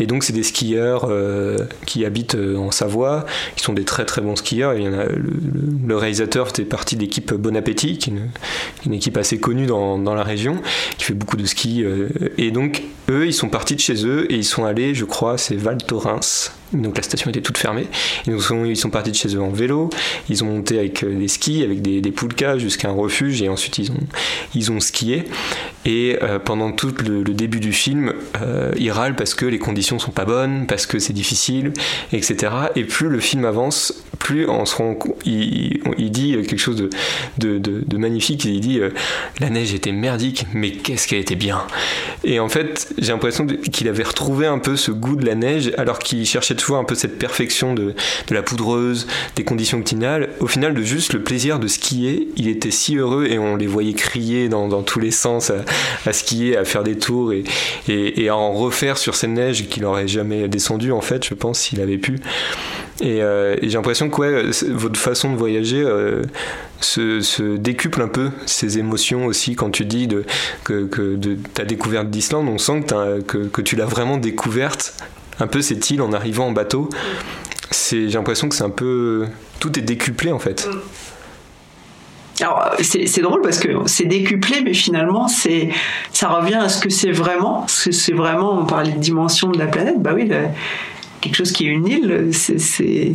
[0.00, 4.20] Et donc c'est des skieurs euh, qui habitent en Savoie, qui sont des très très
[4.20, 4.72] bons skieurs.
[4.72, 8.14] a le, réalisateur était parti de l'équipe Bon Appétit, qui est
[8.84, 10.60] une, équipe assez connue dans, dans, la région,
[10.98, 11.84] qui fait beaucoup de ski.
[12.36, 15.38] et donc eux, ils sont partis de chez eux et ils sont allés, je crois,
[15.38, 17.86] c'est Val Thorens donc la station était toute fermée.
[18.26, 19.90] Ils sont partis de chez eux en vélo,
[20.28, 23.48] ils ont monté avec euh, des skis, avec des, des poulkas jusqu'à un refuge et
[23.48, 24.00] ensuite ils ont,
[24.54, 25.24] ils ont skié.
[25.86, 29.98] Et euh, pendant tout le, début du film, euh, ils râlent parce que les conditions
[29.98, 31.72] sont pas bonnes, parce que c'est difficile,
[32.12, 32.52] etc.
[32.74, 36.88] Et plus le film avance, plus on se rend il, dit quelque chose
[37.38, 38.44] de, magnifique.
[38.46, 38.80] Il dit
[39.40, 41.62] la neige était merdique, mais qu'est-ce qu'elle était bien.
[42.22, 45.72] Et en fait, j'ai l'impression qu'il avait retrouvé un peu ce goût de la neige
[45.76, 47.94] alors qu'il cherchait un peu cette perfection de,
[48.30, 49.06] la poudreuse,
[49.36, 50.30] des conditions optimales.
[50.40, 53.66] Au final, de juste le plaisir de skier, il était si heureux et on les
[53.66, 55.52] voyait crier dans, tous les sens
[56.06, 60.08] à, skier, à faire des tours et, à en refaire sur cette neige qu'il n'aurait
[60.08, 62.18] jamais descendu en fait, je pense, s'il avait pu.
[63.00, 66.22] Et, euh, j'ai l'impression que ouais, votre façon de voyager euh,
[66.80, 70.24] se, décuple un peu ces émotions aussi quand tu dis de,
[70.64, 72.84] que, que de ta découverte d'Islande, on sent
[73.26, 74.94] que tu l'as vraiment découverte
[75.40, 76.88] un peu cette île en arrivant en bateau.
[77.90, 79.26] J'ai l'impression que c'est un peu.
[79.60, 80.68] Tout est décuplé en fait.
[80.68, 80.80] Mm.
[82.40, 87.12] Alors c'est, drôle parce que c'est décuplé, mais finalement ça revient à ce que c'est
[87.12, 87.60] vraiment.
[87.60, 90.28] Parce que c'est vraiment, on parlait de dimension de la planète, bah oui,
[91.20, 93.14] quelque chose qui est une île, c'est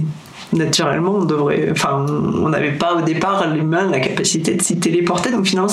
[0.53, 5.31] naturellement, on devrait, enfin, on n'avait pas au départ l'humain la capacité de s'y téléporter,
[5.31, 5.69] donc finalement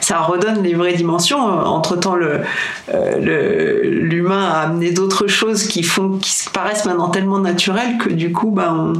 [0.00, 1.38] ça, redonne les vraies dimensions.
[1.38, 7.98] Entre temps, euh, l'humain a amené d'autres choses qui font, qui paraissent maintenant tellement naturelles
[7.98, 8.92] que du coup, ben,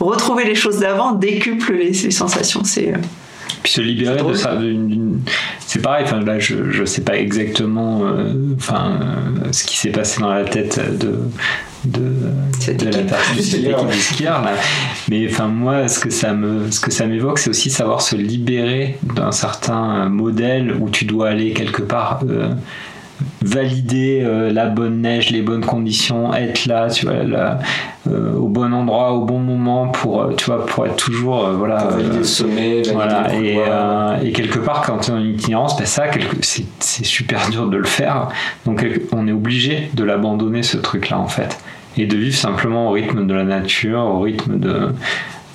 [0.00, 2.62] on, retrouver les choses d'avant décuple les, sensations.
[2.78, 2.92] Euh,
[3.64, 4.56] puis se libérer de ça
[5.66, 8.98] c'est pareil enfin là je je sais pas exactement euh, enfin
[9.50, 11.18] ce qui s'est passé dans la tête de
[11.84, 14.52] de, de la des skieurs là.
[15.08, 18.16] mais enfin moi ce que ça me ce que ça m'évoque c'est aussi savoir se
[18.16, 22.54] libérer d'un certain modèle où tu dois aller quelque part euh,
[23.42, 27.14] valider euh, la bonne neige, les bonnes conditions, être là, tu vois,
[28.06, 32.18] euh, au bon endroit, au bon moment pour, tu vois, pour être toujours, voilà, valider
[32.18, 33.58] le sommet, voilà, et,
[34.22, 36.04] et, quelque part quand tu es en itinérance, ben ça,
[36.42, 38.28] c'est super dur de le faire,
[38.66, 41.58] donc on est obligé de l'abandonner ce truc-là en fait.
[41.96, 44.90] Et de vivre simplement au rythme de la nature, au rythme de,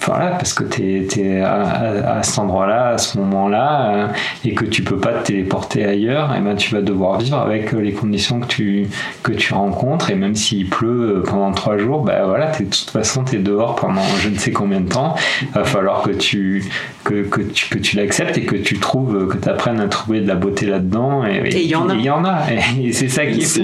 [0.05, 4.07] voilà, parce que tu es, à, cet endroit-là, à ce moment-là, euh,
[4.45, 7.73] et que tu peux pas te téléporter ailleurs, et ben tu vas devoir vivre avec
[7.73, 8.87] euh, les conditions que tu,
[9.23, 12.89] que tu rencontres, et même s'il pleut euh, pendant trois jours, ben voilà, de toute
[12.89, 16.11] façon, tu es dehors pendant je ne sais combien de temps, il va falloir que
[16.11, 16.63] tu,
[17.03, 20.21] que, que tu, que tu l'acceptes et que tu trouves, que tu apprennes à trouver
[20.21, 21.95] de la beauté là-dedans, et il y en a.
[21.95, 22.43] Y en a.
[22.81, 23.61] Et c'est ça qui est fou.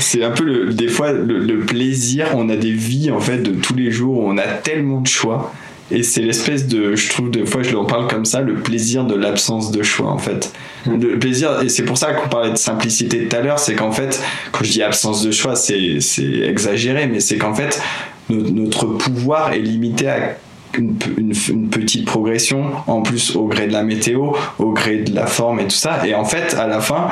[0.00, 3.38] C'est un peu le, des fois le, le plaisir, on a des vies en fait
[3.38, 5.49] de tous les jours, où on a tellement de choix
[5.90, 9.04] et c'est l'espèce de, je trouve, des fois je leur parle comme ça, le plaisir
[9.04, 10.52] de l'absence de choix en fait.
[10.86, 11.00] Mm.
[11.00, 13.92] Le plaisir, et c'est pour ça qu'on parlait de simplicité tout à l'heure, c'est qu'en
[13.92, 14.22] fait,
[14.52, 15.98] quand je dis absence de choix, c'est
[16.44, 17.80] exagéré, mais c'est qu'en fait,
[18.28, 20.36] notre pouvoir est limité à
[20.78, 25.60] une, petite progression en plus au gré de la météo, au gré de la forme
[25.60, 26.06] et tout ça.
[26.06, 27.08] Et en fait, à la fin,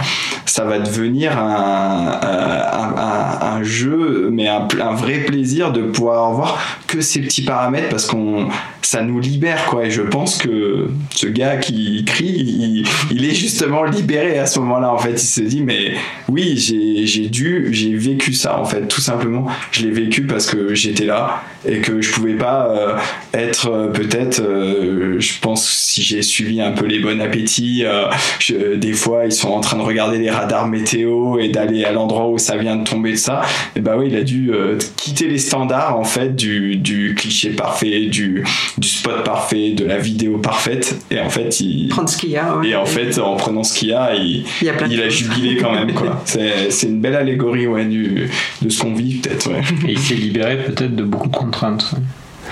[0.47, 2.19] ça va devenir un,
[3.43, 8.49] un, jeu, mais un, vrai plaisir de pouvoir voir que ces petits paramètres parce qu'on
[8.83, 9.85] ça nous libère quoi.
[9.85, 14.93] Et je pense que ce gars qui crie, il, est justement libéré à ce moment-là.
[14.93, 15.93] En fait, il se dit mais
[16.29, 19.47] oui, j'ai dû, j'ai vécu ça en fait, tout simplement.
[19.73, 22.97] Je l'ai vécu parce que j'étais là et que je pouvais pas euh,
[23.35, 27.84] être être euh, peut-être, euh, je pense si j'ai suivi un peu les bons appétits,
[28.38, 31.92] je, des fois ils sont en train de regarder les radars météo et d'aller à
[31.92, 33.42] l'endroit où ça vient de tomber de ça.
[33.76, 34.51] Et bah oui, il a dû
[34.96, 38.44] quitter les standards en fait du, du cliché parfait, du,
[38.76, 40.96] du spot parfait, de la vidéo parfaite.
[41.11, 42.57] Et en fait, il prendre ce qu'il y a.
[42.64, 45.72] Et en fait, en prenant ce qu'il y a, il, il, a, a jubilé quand
[45.72, 45.92] même.
[45.92, 46.22] quoi.
[46.24, 48.28] C'est une belle allégorie ouais, du,
[48.62, 49.51] de ce qu'on vit peut-être.
[49.51, 49.61] Ouais.
[49.88, 51.94] Et il s'est libéré peut-être de beaucoup de contraintes.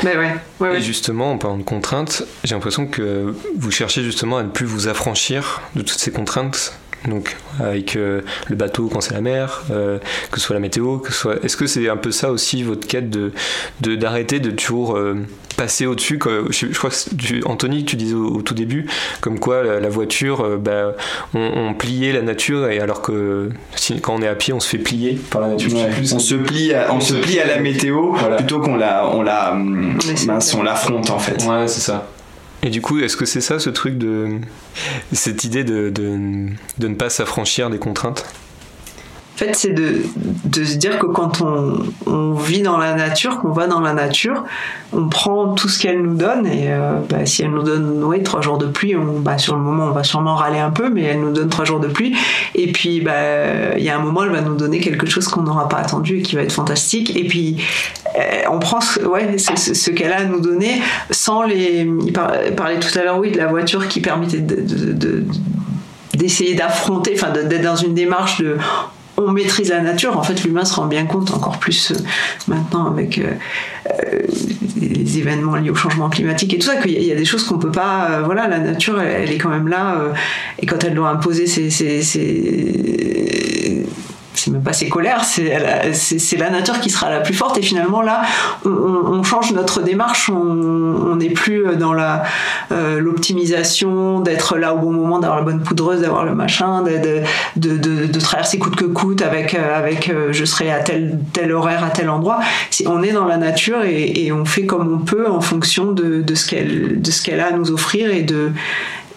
[0.02, 4.36] Mais ouais, ouais, Et justement, en parlant de contraintes, j'ai l'impression que vous cherchez justement
[4.38, 6.74] à ne plus vous affranchir de toutes ces contraintes
[7.08, 9.98] donc avec euh, le bateau quand c'est la mer, euh,
[10.30, 11.44] que ce soit la météo, que ce soit.
[11.44, 13.32] Est-ce que c'est un peu ça aussi votre quête de
[13.80, 15.16] d'arrêter de, toujours euh,
[15.56, 16.18] passer au-dessus
[16.50, 18.86] je, crois que Anthony, tu disais au, tout début,
[19.20, 20.94] comme quoi la, voiture, bah,
[21.34, 23.50] on, pliait la nature et alors que
[24.02, 25.70] quand on est à pied, on se fait plier par la nature.
[26.12, 29.56] on se plie, à, on se plie à la météo plutôt qu'on la, on la,
[29.56, 31.44] on l'affronte en fait.
[31.44, 32.08] Ouais, c'est ça.
[32.62, 34.40] Et du coup, est-ce que c'est ça ce truc de.
[35.12, 35.92] cette idée de,
[36.78, 38.24] ne pas s'affranchir des contraintes?
[39.36, 40.00] En fait, c'est de,
[40.64, 44.44] se dire que quand on, vit dans la nature, qu'on va dans la nature,
[44.94, 46.46] on prend tout ce qu'elle nous donne.
[46.46, 49.60] Et euh, bah, si elle nous donne oui, trois jours de pluie, bah, sur le
[49.60, 52.16] moment, on va sûrement râler un peu, mais elle nous donne trois jours de pluie.
[52.54, 55.42] Et puis, bah, il y a un moment, elle va nous donner quelque chose qu'on
[55.42, 57.14] n'aura pas attendu et qui va être fantastique.
[57.14, 57.58] Et puis,
[58.18, 59.36] euh, on prend ce, ouais,
[59.94, 60.80] qu'elle a à nous donner
[61.10, 61.86] sans les.
[62.06, 64.62] Il parlait tout à l'heure, oui, de la voiture qui permettait de,
[64.94, 65.24] de
[66.14, 68.56] d'essayer d'affronter, enfin d'être dans une démarche de
[69.16, 71.94] on maîtrise la nature, en fait, l'humain se rend bien compte encore plus euh,
[72.48, 73.32] maintenant avec euh,
[74.02, 74.20] euh,
[74.80, 77.58] les événements liés au changement climatique et tout ça, qu'il y, a des choses qu'on
[77.58, 78.20] peut pas.
[78.24, 79.96] voilà, la nature, elle, est quand même là,
[80.58, 81.70] et quand elle doit imposer ses,
[84.46, 87.58] c'est même pas ses colères, c'est la nature qui sera la plus forte.
[87.58, 88.22] Et finalement, là,
[88.64, 90.30] on, change notre démarche.
[90.30, 92.22] On n'est plus dans la
[92.70, 97.22] euh, l'optimisation, d'être là au bon moment, d'avoir la bonne poudreuse, d'avoir le machin, de,
[97.56, 101.82] de, traverser coûte que coûte avec, euh, avec euh, je serai à tel, tel horaire,
[101.82, 102.38] à tel endroit.
[102.86, 106.22] On est dans la nature et, et on fait comme on peut en fonction de,
[106.22, 108.52] de ce qu'elle a à nous offrir et de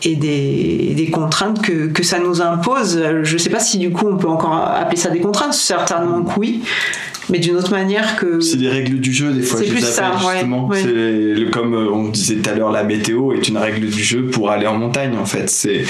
[0.03, 3.01] et des, des contraintes que, que, ça nous impose.
[3.23, 6.23] Je ne sais pas si du coup on peut encore appeler ça des contraintes, certainement
[6.23, 6.61] que oui,
[7.29, 8.39] mais d'une autre manière que.
[8.39, 9.59] C'est des règles du jeu des fois.
[9.59, 10.69] C'est plus ça, justement.
[11.51, 14.49] comme euh, on disait tout à l'heure, la météo est une règle du jeu pour
[14.51, 15.49] aller en montagne en fait.
[15.49, 15.83] C'est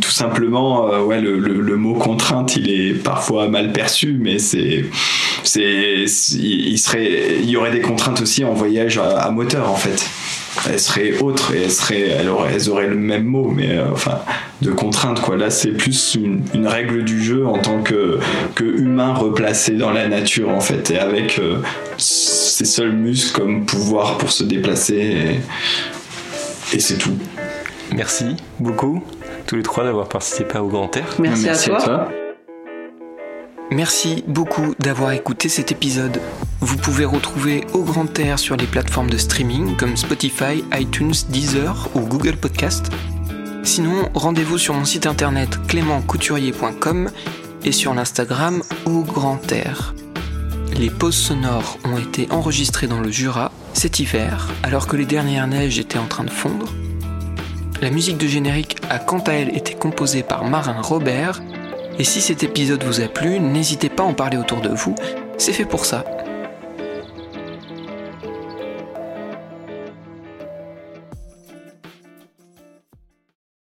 [0.00, 4.86] tout simplement, euh, ouais, le, le, mot contrainte, il est parfois mal perçu, mais c'est,
[5.44, 10.04] c'est, il serait, il y aurait des contraintes aussi en voyage à moteur en fait
[10.70, 14.20] elles seraient autres et elles, seraient, elles, auraient, le même mot, mais euh, enfin,
[14.62, 15.36] de contrainte, quoi.
[15.36, 18.18] Là, c'est plus une, règle du jeu en tant que,
[18.54, 21.58] que, humain replacé dans la nature, en fait, et avec euh,
[21.96, 25.40] ses seuls muscles comme pouvoir pour se déplacer,
[26.72, 27.16] et, c'est tout.
[27.94, 29.02] Merci beaucoup,
[29.46, 31.06] tous les trois, d'avoir participé au Grand Air.
[31.18, 32.08] Merci, À toi.
[33.72, 36.20] Merci beaucoup d'avoir écouté cet épisode.
[36.60, 41.88] Vous pouvez retrouver Au Grand Air sur les plateformes de streaming comme Spotify, iTunes, Deezer
[41.94, 42.90] ou Google Podcast.
[43.64, 47.10] Sinon, rendez-vous sur mon site internet clémentcouturier.com
[47.64, 49.94] et sur l'Instagram Au Grand Air.
[50.78, 55.48] Les pauses sonores ont été enregistrées dans le Jura cet hiver, alors que les dernières
[55.48, 56.72] neiges étaient en train de fondre.
[57.82, 61.42] La musique de générique a quant à elle été composée par Marin Robert
[61.98, 64.94] et si cet épisode vous a plu, n'hésitez pas à en parler autour de vous,
[65.38, 66.04] c'est fait pour ça.